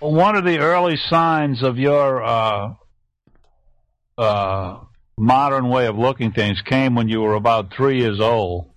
[0.00, 2.74] One of the early signs of your uh,
[4.18, 4.80] uh,
[5.16, 8.70] modern way of looking things came when you were about three years old,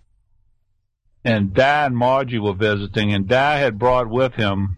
[1.24, 4.78] and Dad and Margie were visiting, and Dad had brought with him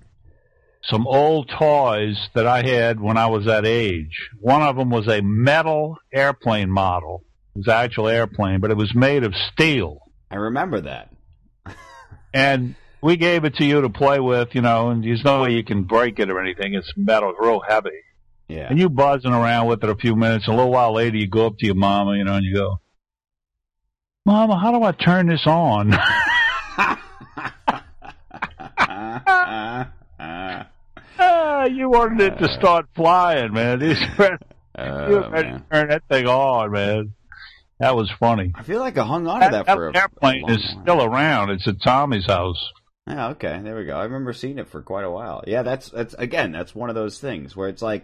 [0.84, 4.30] some old toys that I had when I was that age.
[4.40, 7.24] One of them was a metal airplane model.
[7.56, 10.00] It was an actual airplane, but it was made of steel.
[10.32, 11.12] I remember that.
[12.34, 15.54] and we gave it to you to play with, you know, and there's no way
[15.54, 16.74] you can break it or anything.
[16.74, 18.02] It's metal, real heavy.
[18.48, 18.68] Yeah.
[18.70, 20.48] And you buzzing around with it a few minutes.
[20.48, 22.80] A little while later, you go up to your mama, you know, and you go,
[24.26, 25.94] "Mama, how do I turn this on?"
[31.20, 33.82] ah, you wanted it to start flying, man.
[34.78, 37.14] Uh, you ready to turn that thing on, man.
[37.80, 38.54] That was funny.
[38.56, 41.50] I feel like I hung on to that, that for a airplane is still around.
[41.50, 42.72] It's at Tommy's house.
[43.10, 43.98] Yeah, okay, there we go.
[43.98, 45.44] I remember seeing it for quite a while.
[45.48, 48.04] Yeah, that's that's again, that's one of those things where it's like,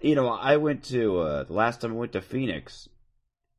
[0.00, 2.88] you know, I went to uh, the last time I went to Phoenix.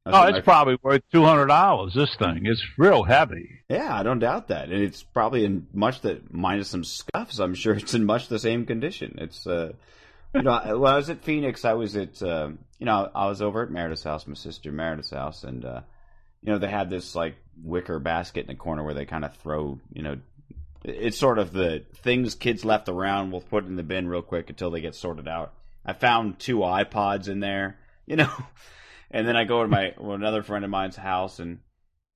[0.06, 1.94] Oh, it's probably worth two hundred dollars.
[1.94, 3.60] This thing, it's real heavy.
[3.70, 7.40] Yeah, I don't doubt that, and it's probably in much that minus some scuffs.
[7.40, 9.16] I'm sure it's in much the same condition.
[9.20, 9.74] It's, uh,
[10.34, 12.50] you know, when I was at Phoenix, I was at, uh,
[12.80, 15.82] you know, I was over at Meredith's house, my sister Meredith's house, and uh,
[16.42, 19.36] you know, they had this like wicker basket in the corner where they kind of
[19.38, 20.18] throw, you know,
[20.84, 23.32] it's sort of the things kids left around.
[23.32, 25.54] We'll put in the bin real quick until they get sorted out.
[25.86, 28.32] I found two iPods in there, you know.
[29.12, 31.62] And then I go to my well, another friend of mine's house, and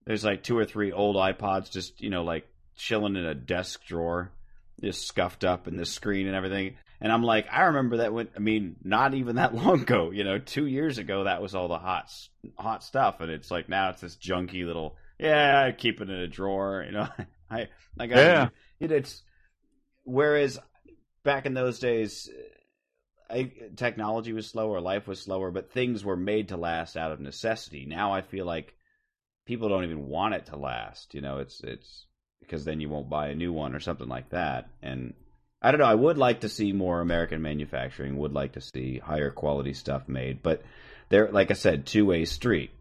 [0.05, 3.83] there's like two or three old iPods just you know like chilling in a desk
[3.85, 4.31] drawer,
[4.79, 6.75] just scuffed up in the screen and everything.
[7.01, 10.23] And I'm like, I remember that when I mean, not even that long ago, you
[10.23, 12.11] know, two years ago, that was all the hot
[12.57, 16.15] hot stuff, and it's like now it's this junky little yeah, I keep it in
[16.15, 17.07] a drawer, you know.
[17.49, 17.69] I
[17.99, 18.49] I got Yeah.
[18.79, 19.23] it, it's
[20.03, 20.59] whereas
[21.23, 22.29] back in those days
[23.29, 27.19] I, technology was slower, life was slower, but things were made to last out of
[27.19, 27.85] necessity.
[27.85, 28.75] Now I feel like
[29.45, 31.13] people don't even want it to last.
[31.15, 32.05] You know, it's it's
[32.41, 34.69] because then you won't buy a new one or something like that.
[34.81, 35.13] And
[35.61, 35.85] I don't know.
[35.87, 38.17] I would like to see more American manufacturing.
[38.17, 40.63] Would like to see higher quality stuff made, but
[41.09, 42.71] they're like I said, two way street.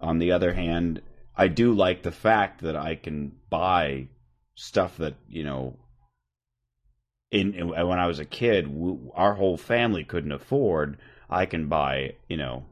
[0.00, 1.00] On the other hand,
[1.36, 4.08] I do like the fact that I can buy
[4.54, 5.76] stuff that you know
[7.30, 10.98] in, in when I was a kid, w our whole family couldn't afford.
[11.30, 12.64] I can buy, you know,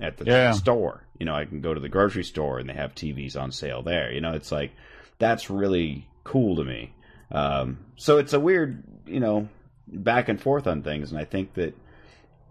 [0.00, 0.52] at the Yeah.
[0.52, 1.06] store.
[1.18, 3.82] You know, I can go to the grocery store and they have TVs on sale
[3.82, 4.12] there.
[4.12, 4.72] You know, it's like
[5.18, 6.92] that's really cool to me.
[7.30, 9.48] Um, so it's a weird, you know,
[9.88, 11.74] back and forth on things, and I think that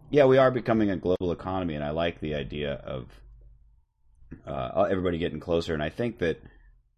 [0.09, 3.05] yeah, we are becoming a global economy, and I like the idea of
[4.46, 5.74] uh, everybody getting closer.
[5.74, 6.42] And I think that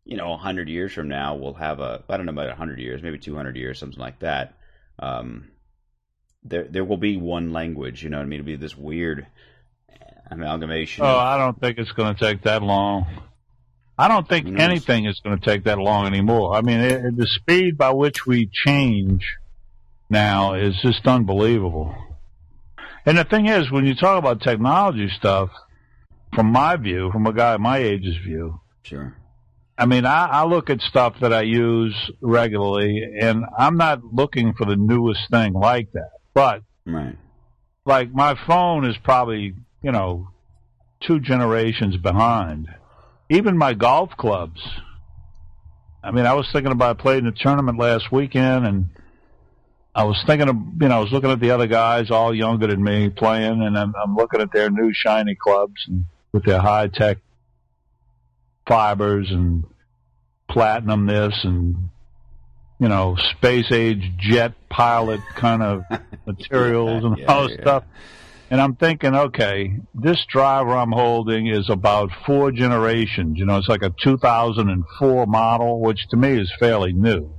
[0.05, 3.01] you know, hundred years from now, we'll have a I don't know about hundred years,
[3.01, 4.53] maybe two hundred years, something like that.
[4.99, 5.49] Um,
[6.43, 8.03] there there will be one language.
[8.03, 8.39] You know what I mean?
[8.41, 9.27] It'll be this weird
[10.29, 11.05] amalgamation.
[11.05, 13.05] Oh, of- I don't think it's going to take that long.
[13.97, 14.59] I don't think knows?
[14.59, 16.55] anything is going to take that long anymore.
[16.55, 19.23] I mean, it, it- the speed by which we change
[20.09, 21.95] now is just unbelievable.
[23.05, 25.49] And the thing is, when you talk about technology stuff,
[26.35, 29.17] from my view, from a guy my age's view, sure.
[29.77, 34.53] I mean, I, I look at stuff that I use regularly, and I'm not looking
[34.53, 36.11] for the newest thing like that.
[36.33, 37.17] But Right.
[37.85, 40.29] like my phone is probably you know
[41.01, 42.67] two generations behind.
[43.29, 44.61] Even my golf clubs.
[46.03, 48.89] I mean, I was thinking about playing a tournament last weekend, and
[49.95, 52.67] I was thinking of you know I was looking at the other guys, all younger
[52.67, 56.59] than me, playing, and I'm, I'm looking at their new shiny clubs and with their
[56.59, 57.19] high tech
[58.67, 59.63] fibers and
[60.49, 61.89] platinum this and
[62.79, 65.83] you know space age jet pilot kind of
[66.25, 67.61] materials and Yeah, all this yeah.
[67.61, 67.83] stuff.
[68.49, 73.39] And I'm thinking, okay, this driver I'm holding is about four generations.
[73.39, 77.31] You know, it's like a 2004 model, which to me is fairly new.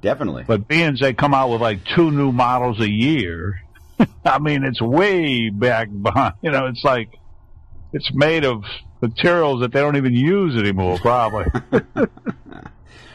[0.00, 0.42] Definitely.
[0.44, 3.62] But being they come out with like two new models a year,
[4.24, 6.34] I mean, it's way back behind.
[6.42, 7.10] You know, it's like
[7.92, 8.64] it's made of
[9.00, 11.46] materials that they don't even use anymore, probably.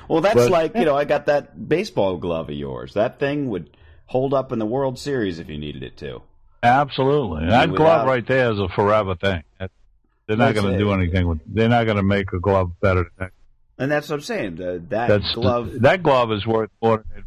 [0.07, 2.93] Well, that's But- like you know, I got that baseball glove of yours.
[2.93, 3.75] That thing would
[4.05, 6.21] hold up in the World Series if you needed it to.
[6.63, 7.47] Absolutely.
[7.47, 9.43] That without- glove right there is a forever thing.
[9.59, 9.71] That-
[10.28, 11.39] They're not going to do anything with.
[11.45, 13.32] They're not going to make a glove better than that.
[13.80, 14.55] And that's what I'm saying.
[14.55, 15.71] The, that That's glove.
[15.82, 17.03] That glove is worth more.
[17.13, 17.25] Than,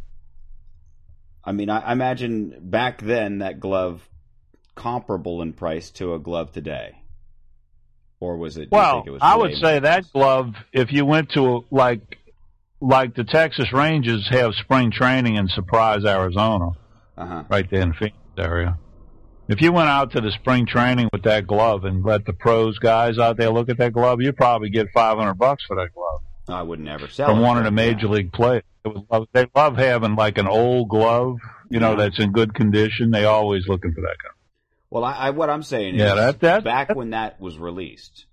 [1.44, 4.08] I mean, I, I imagine back then that glove
[4.74, 6.99] comparable in price to a glove today,
[8.20, 8.68] or was it?
[8.70, 10.54] well, think it was I would say that glove.
[10.72, 12.18] If you went to like,
[12.80, 16.70] like the Texas Rangers have spring training in Surprise, Arizona,
[17.16, 17.44] Uh-huh.
[17.50, 18.78] right there in Phoenix area.
[19.48, 22.78] If you went out to the spring training with that glove and let the pros
[22.78, 25.92] guys out there look at that glove, you'd probably get five hundred bucks for that
[25.92, 26.20] glove.
[26.48, 28.12] I would never sell from it, one of the major yeah.
[28.12, 28.62] league players.
[28.84, 31.36] They, love, they love having like an old glove,
[31.68, 31.96] you know, Yeah.
[31.96, 33.10] that's in good condition.
[33.10, 34.34] They always looking for that kind.
[34.90, 37.58] Well, I, I what I'm saying Yeah, is that- that- back that- when that was
[37.58, 38.26] released,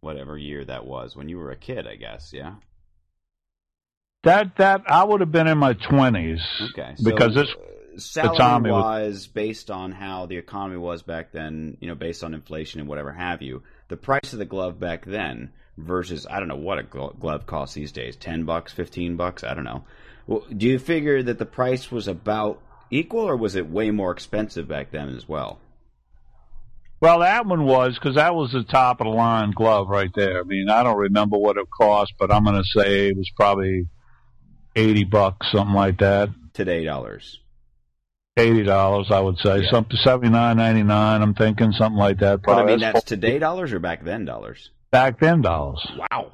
[0.00, 2.32] whatever year that was, when you were a kid, I guess.
[2.32, 2.54] Yeah.
[4.24, 6.40] That that I would have been in my twenties
[6.70, 6.94] Okay.
[7.02, 11.32] because this uh, salary time it was- wise, based on how the economy was back
[11.32, 14.78] then, you know, based on inflation and whatever have you, the price of the glove
[14.78, 19.16] back then versus I don't know what a glove costs these days, ten bucks, fifteen
[19.16, 19.84] bucks, I don't know.
[20.28, 24.12] Well, do you figure that the price was about equal, or was it way more
[24.12, 25.58] expensive back then as well?
[27.02, 30.40] Well that one was because that was the top of the line glove right there.
[30.40, 33.30] I mean I don't remember what it cost, but I'm going to say it was
[33.36, 33.88] probably
[34.74, 36.30] eighty bucks, something like that.
[36.54, 37.38] Today dollars.
[38.38, 39.70] Eighty dollars, I would say, Yeah.
[39.70, 41.20] something seventy nine ninety nine.
[41.20, 42.40] I'm thinking something like that.
[42.42, 44.70] But I Probably mean, that's That's today dollars or back then dollars.
[44.90, 45.86] back then dollars.
[45.98, 46.32] Wow.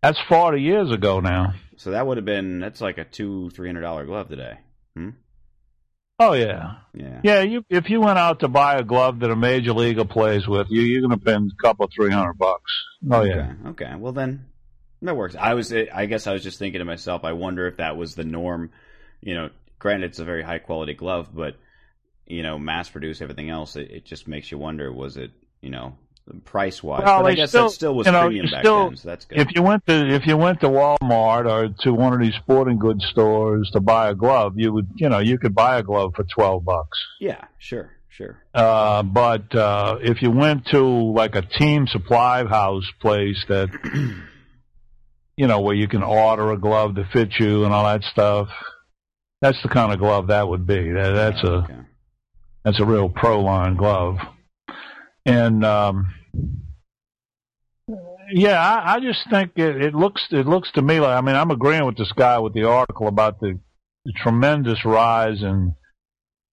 [0.00, 1.54] That's forty years ago now.
[1.76, 4.58] So that would have been that's like a two three hundred dollar glove today.
[4.96, 5.10] Hmm?
[6.18, 6.76] Oh yeah.
[6.92, 7.20] Yeah.
[7.24, 10.46] Yeah, you if you went out to buy a glove that a major leaguer plays
[10.46, 12.72] with, you you're going to spend a couple three hundred bucks.
[13.10, 13.54] Oh yeah.
[13.66, 13.84] Okay.
[13.84, 13.94] Okay.
[13.96, 14.46] Well then,
[15.02, 15.34] that works.
[15.38, 15.72] I was.
[15.72, 17.24] I guess I was just thinking to myself.
[17.24, 18.70] I wonder if that was the norm.
[19.20, 21.56] You know, granted, it's a very high quality glove, but
[22.26, 23.74] you know, mass produce everything else.
[23.76, 24.92] It, it just makes you wonder.
[24.92, 25.32] Was it?
[25.60, 25.98] You know,
[26.44, 27.02] price wise.
[27.04, 29.08] Well, but I guess still- that still was you know, premium back still- then, so
[29.08, 29.38] that's good.
[29.40, 32.78] If you went to if you went to Walmart or to one of these sporting
[32.78, 36.12] goods stores to buy a glove, you would you know you could buy a glove
[36.16, 36.98] for twelve bucks.
[37.20, 38.42] yeah, sure, sure.
[38.54, 43.68] Uh, but uh, if you went to like a team supply house place that
[45.36, 48.48] you know where you can order a glove to fit you and all that stuff,
[49.40, 50.90] that's the kind of glove that would be.
[50.92, 51.74] That, that's a Okay.
[52.64, 54.16] that's a real pro line glove.
[55.26, 56.14] And um,
[58.32, 61.36] yeah, I, I just think it, it looks it looks to me like I mean
[61.36, 63.58] I'm agreeing with this guy with the article about the,
[64.04, 65.74] the tremendous rise in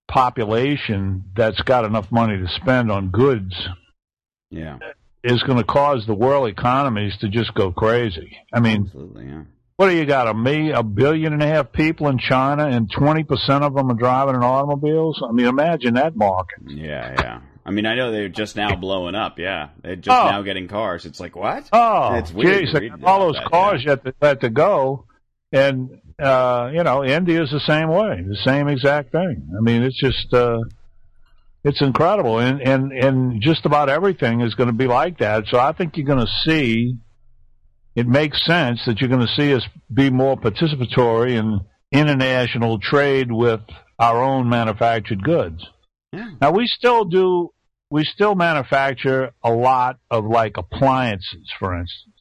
[0.09, 3.53] population that's got enough money to spend on goods
[4.49, 4.79] Yeah,
[5.23, 8.37] is going to cause the world economies to just go crazy.
[8.53, 9.25] I mean, absolutely.
[9.27, 9.43] Yeah.
[9.77, 10.27] what do you got?
[10.27, 13.89] A me, a billion and a half people in China, and twenty percent of them
[13.89, 15.21] are driving in automobiles.
[15.27, 16.59] I mean, imagine that market.
[16.67, 17.41] Yeah, yeah.
[17.65, 19.37] I mean, I know they're just now blowing up.
[19.37, 20.29] Yeah, they're just Oh.
[20.29, 21.05] now getting cars.
[21.05, 21.69] It's like what?
[21.71, 24.41] Oh, It's weird geez, to they read got all those that, cars yet to, yet
[24.41, 25.05] to go,
[25.51, 29.49] and uh, you know, India's the same way, the same exact thing.
[29.57, 30.59] I mean, it's just uh,
[31.63, 35.45] it's incredible, and and and just about everything is going to be like that.
[35.49, 36.95] So I think you're going to see.
[37.93, 41.59] It makes sense that you're going to see us be more participatory in
[41.91, 43.59] international trade with
[43.99, 45.61] our own manufactured goods.
[46.11, 46.31] Yeah.
[46.41, 47.51] Now we still do
[47.89, 52.13] we still manufacture a lot of like appliances, for instance.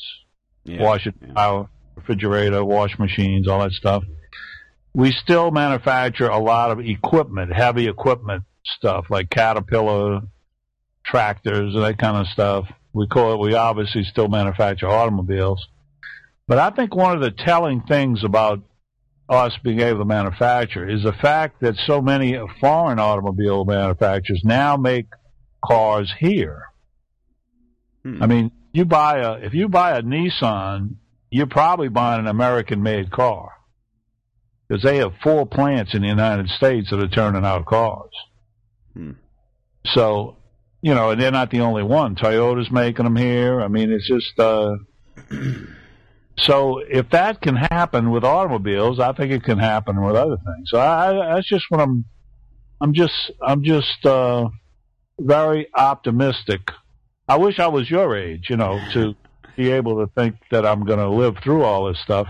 [0.64, 0.82] Yeah.
[0.82, 1.32] Washer yeah.
[1.32, 4.05] power, refrigerator, wash machines, all that stuff.
[4.95, 10.22] We still manufacture a lot of equipment, heavy equipment stuff like Caterpillar
[11.05, 12.66] tractors and that kind of stuff.
[12.93, 15.64] We call it we obviously still manufacture automobiles.
[16.47, 18.62] But I think one of the telling things about
[19.31, 24.76] us being able to manufacture is the fact that so many foreign automobile manufacturers now
[24.76, 25.07] make
[25.64, 26.64] cars here.
[28.03, 28.22] Hmm.
[28.22, 30.97] I mean, you buy a if you buy a Nissan,
[31.31, 33.53] you're probably buying an American-made car
[34.68, 38.11] because they have four plants in the United States that are turning out cars.
[38.95, 39.12] Hmm.
[39.87, 40.39] So,
[40.83, 42.16] you know, and they're not the only one.
[42.16, 43.61] Toyota's making them here.
[43.61, 44.39] I mean, it's just.
[44.39, 44.74] uh
[46.43, 50.70] So if that can happen with automobiles, I think it can happen with other things.
[50.70, 52.05] So I, I that's just what I'm.
[52.80, 53.32] I'm just.
[53.43, 54.49] I'm just uh
[55.18, 56.62] very optimistic.
[57.28, 59.14] I wish I was your age, you know, to
[59.57, 62.26] be able to think that I'm going to live through all this stuff.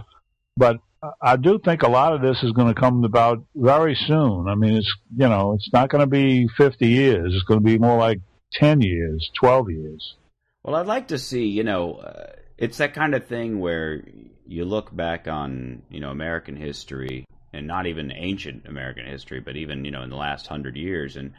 [0.57, 0.79] But
[1.23, 4.49] I do think a lot of this is going to come about very soon.
[4.49, 7.33] I mean, it's you know, it's not going to be 50 years.
[7.35, 8.21] It's going to be more like
[8.55, 10.17] 10 years, 12 years.
[10.63, 14.05] Well, I'd like to see, you know, uh, it's that kind of thing where
[14.47, 19.57] you look back on, you know, American history and not even ancient American history, but
[19.57, 21.33] even, you know, in the last hundred years and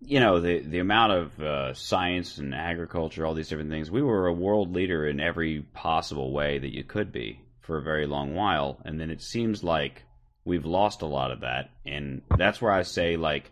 [0.00, 3.90] you know the the amount of uh, science and agriculture, all these different things.
[3.90, 7.82] We were a world leader in every possible way that you could be for a
[7.82, 10.04] very long while, and then it seems like
[10.44, 13.50] we've lost a lot of that, and that's where I say like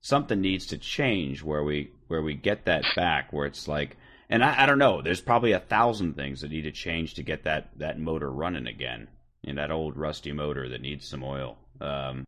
[0.00, 3.96] something needs to change where we where we get that back, where it's like,
[4.32, 7.22] and I, I don't know, there's probably a thousand things that need to change to
[7.22, 9.08] get that that motor running again,
[9.44, 11.56] in that old rusty motor that needs some oil.
[11.80, 12.24] Um,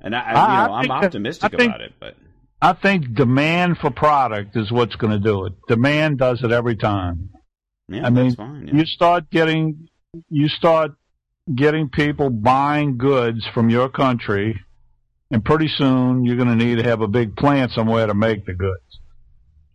[0.00, 2.16] and I, I, you know, I that- optimistic think- about it, but.
[2.62, 5.54] I think demand for product is what's going to do it.
[5.66, 7.30] Demand does it every time.
[7.88, 8.66] Yeah, I mean, that's fine.
[8.68, 8.74] Yeah.
[8.74, 9.88] You start getting,
[10.28, 10.92] you start
[11.54, 14.60] getting people buying goods from your country,
[15.30, 18.44] and pretty soon you're going to need to have a big plant somewhere to make
[18.44, 18.89] the goods.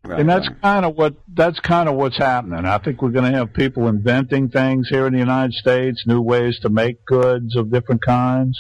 [0.06, 0.62] Right, and that's right.
[0.62, 2.66] kind of what that's kind of what's happening.
[2.66, 6.22] I think we're going to have people inventing things here in the United States, new
[6.22, 8.60] ways to make goods of different kinds.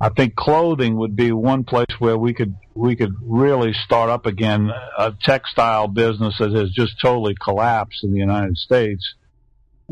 [0.00, 4.26] I think clothing would be one place where we could we could really start up
[4.26, 9.14] again a textile business that has just totally collapsed in the United States.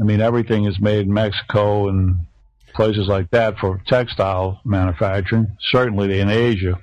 [0.01, 2.17] I mean, everything is made in Mexico and
[2.75, 6.79] places like that for textile manufacturing, certainly in Asia.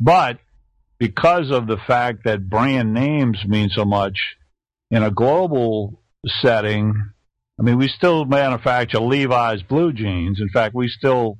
[0.00, 0.38] But
[0.98, 4.36] because of the fact that brand names mean so much
[4.90, 6.00] in a global
[6.40, 6.94] setting,
[7.58, 10.40] I mean, we still manufacture Levi's blue jeans.
[10.40, 11.38] In fact, we still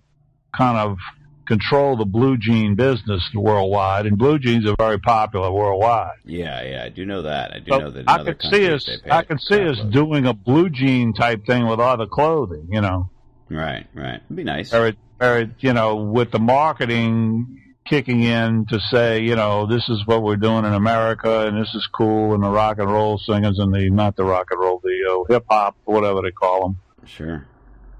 [0.57, 0.99] kind of
[1.47, 6.17] control the blue jean business worldwide, and blue jeans are very popular worldwide.
[6.25, 7.53] Yeah, yeah, I do know that.
[7.55, 8.05] I do So know that.
[8.09, 11.79] I could see us, I can see us doing a blue jean type thing with
[11.79, 13.11] other clothing, you know.
[13.49, 14.21] Right, right.
[14.25, 14.75] It'd be nice.
[14.75, 19.67] or it, or it, you know, with the marketing kicking in to say, you know,
[19.67, 22.91] this is what we're doing in America and this is cool, and the rock and
[22.91, 26.31] roll singers and the not the rock and roll, the uh, hip hop, whatever they
[26.31, 26.77] call them,
[27.07, 27.47] Sure.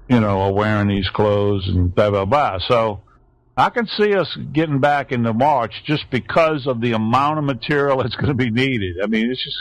[0.07, 2.59] you know, are wearing these clothes and blah blah blah.
[2.67, 3.01] So
[3.55, 7.97] I can see us getting back into March just because of the amount of material
[8.03, 8.97] that's going to be needed.
[9.01, 9.57] I mean, it's just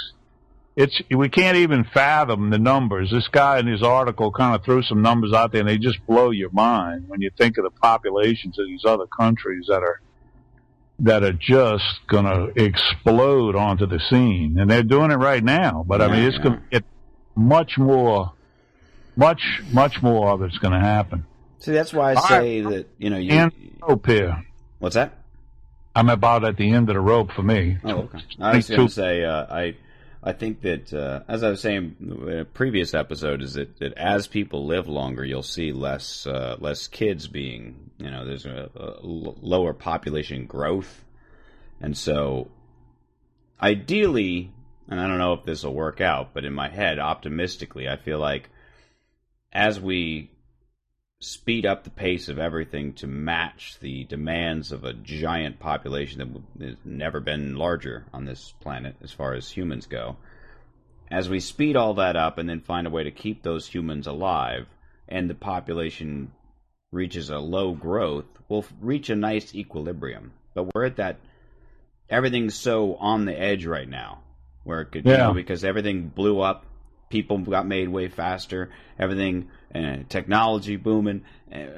[0.77, 3.11] it's we can't even fathom the numbers.
[3.11, 6.05] This guy in his article kind of threw some numbers out there, and they just
[6.07, 10.01] blow your mind when you think of the populations of these other countries that are
[11.01, 15.85] that are just going to explode onto the scene, and they're doing it right now.
[15.87, 16.85] But I mean, it's going to get
[17.35, 18.33] much more,
[19.17, 21.27] much much more of it's going to happen.
[21.59, 22.75] See, that's why I say right.
[22.77, 23.33] that you know you.
[23.33, 23.53] And
[23.83, 24.45] rope here.
[24.79, 25.19] What's that?
[25.95, 27.79] I'm about at the end of the rope for me.
[27.83, 28.19] Oh, okay.
[28.39, 29.77] I was going to say uh, I
[30.27, 33.93] I think that, uh, as I was saying in a previous episode, is that, that
[33.97, 38.69] as people live longer, you'll see less uh, less kids being, you know, there's a,
[38.75, 41.05] a lower population growth,
[41.81, 42.51] and so
[43.63, 44.51] ideally,
[44.89, 47.95] and I don't know if this will work out, but in my head, optimistically, I
[47.95, 48.51] feel like
[49.53, 50.33] as we
[51.21, 56.69] speed up the pace of everything to match the demands of a giant population that
[56.69, 60.17] has never been larger on this planet as far as humans go.
[61.11, 64.07] As we speed all that up and then find a way to keep those humans
[64.07, 64.67] alive
[65.09, 66.33] and the population
[66.93, 70.33] reaches a low growth, we'll reach a nice equilibrium.
[70.55, 71.19] But we're at that
[72.11, 74.21] everything's so on the edge right now
[74.65, 75.13] where it could yeah.
[75.13, 76.67] you know because everything blew up
[77.09, 78.71] people got made way faster.
[78.99, 81.23] Everything, uh, technology booming,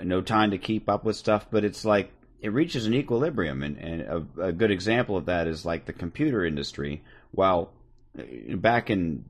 [0.02, 1.46] no time to keep up with stuff.
[1.50, 5.48] But it's like it reaches an equilibrium, and, and a, a, good example of that
[5.48, 7.02] is like the computer industry.
[7.32, 7.72] While
[8.18, 9.24] uh, back in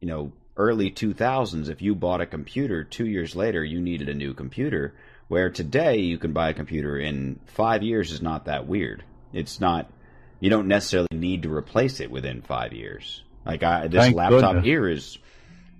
[0.00, 4.14] you know early 2000s, if you bought a computer, two years later you needed a
[4.14, 4.94] new computer.
[5.26, 9.02] Where today you can buy a computer in five years is not that weird.
[9.32, 9.90] It's not.
[10.38, 13.22] You don't necessarily need to replace it within five years.
[13.46, 14.64] Like I, this Thank laptop goodness.
[14.64, 15.18] here is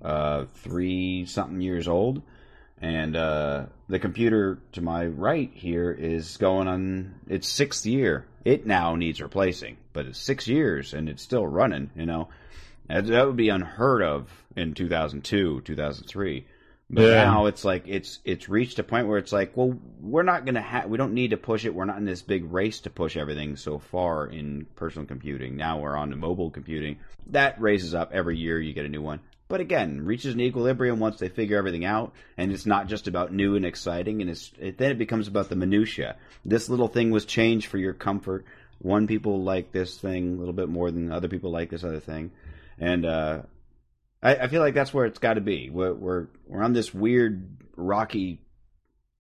[0.05, 2.23] uh, three something years old,
[2.81, 8.27] and uh, the computer to my right here is going on its sixth year.
[8.45, 11.91] It now needs replacing, but it's six years and it's still running.
[11.97, 12.29] You know,
[12.89, 16.47] that, that would be unheard of in 2002, 2003.
[16.91, 17.25] But yeah.
[17.25, 20.61] now it's like it's it's reached a point where it's like, well, we're not gonna
[20.61, 21.75] have, we don't need to push it.
[21.75, 25.57] We're not in this big race to push everything so far in personal computing.
[25.57, 26.99] Now we're on to mobile computing.
[27.29, 28.61] That raises up every year.
[28.61, 29.21] You get a new one.
[29.47, 33.33] But again, reaches an equilibrium once they figure everything out, and it's not just about
[33.33, 36.17] new and exciting, and it's it, then it becomes about the minutia.
[36.45, 38.47] This little thing was changed for your comfort.
[38.79, 42.01] One people like this thing a little bit more than other people like this other
[42.01, 42.33] thing,
[42.79, 43.43] and uh,
[44.23, 45.69] I, I, feel like that's where it's got to be.
[45.69, 48.41] We're, we're we're on this weird rocky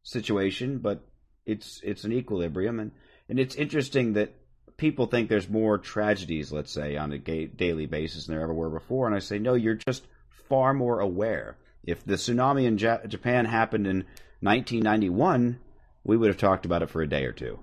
[0.03, 1.07] situation, but
[1.45, 2.93] it's it's an equilibrium, and
[3.29, 4.35] and it's interesting that
[4.79, 8.71] people think there's more tragedies, let's say, on a daily basis than there ever were
[8.71, 10.07] before, and I say no, you're just
[10.49, 11.57] far more aware.
[11.85, 14.05] If the tsunami in Japan happened in
[14.41, 15.59] 1991,
[16.05, 17.59] we would have talked about it for a day or two.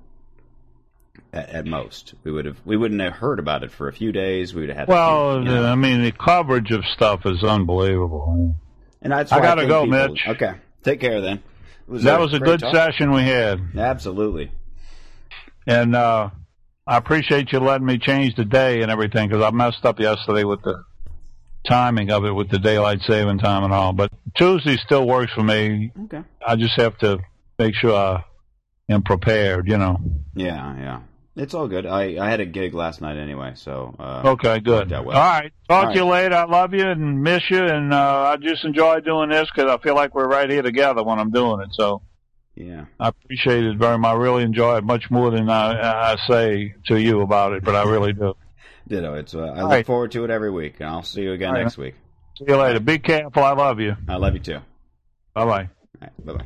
[1.34, 4.12] At, at, most, we would have we wouldn't have heard about it for a few
[4.12, 4.54] days.
[4.54, 4.88] We would have had.
[4.88, 5.66] Well, few, you know.
[5.66, 8.56] I mean, the coverage of stuff is unbelievable.
[9.02, 10.24] And that's I gotta I go, people, Mitch.
[10.28, 10.54] Okay,
[10.84, 11.44] take care then.
[11.88, 12.74] Was that was a good talk.
[12.74, 13.62] session we had.
[13.78, 14.52] Absolutely.
[15.68, 16.30] And uh,
[16.88, 20.44] I appreciate you letting me change the day and everything because I messed up yesterday
[20.44, 20.84] with the
[21.68, 23.94] timing of it with the daylight saving time and all.
[23.94, 25.92] But Tuesday still works for me.
[26.06, 26.24] Okay.
[26.46, 27.20] I just have to
[27.60, 28.24] make sure I
[28.90, 30.00] am prepared, you know.
[30.34, 31.00] Yeah, yeah.
[31.36, 31.86] It's all good.
[31.86, 33.96] I, I had a gig last night anyway, so.
[33.98, 34.92] Uh, okay, good.
[34.92, 35.12] Well.
[35.12, 35.54] All right.
[35.70, 35.96] Talk all to right.
[35.96, 36.36] you later.
[36.36, 39.82] I love you and miss you, and uh, I just enjoy doing this because I
[39.82, 41.70] feel like we're right here together when I'm doing it.
[41.72, 42.02] So.
[42.54, 42.86] Yeah.
[43.00, 44.10] I appreciate it very much.
[44.10, 47.76] I really enjoy it much more than I, I say to you about it, but
[47.76, 48.36] I really do.
[48.88, 49.14] Ditto.
[49.16, 49.86] It's uh, I All look right.
[49.86, 51.96] forward to it every week, and I'll see you again next week.
[52.38, 52.80] See you later.
[52.80, 53.44] Be careful.
[53.44, 53.96] I love you.
[54.08, 54.60] I love you too.
[55.34, 55.70] Bye bye.
[56.26, 56.46] Bye bye.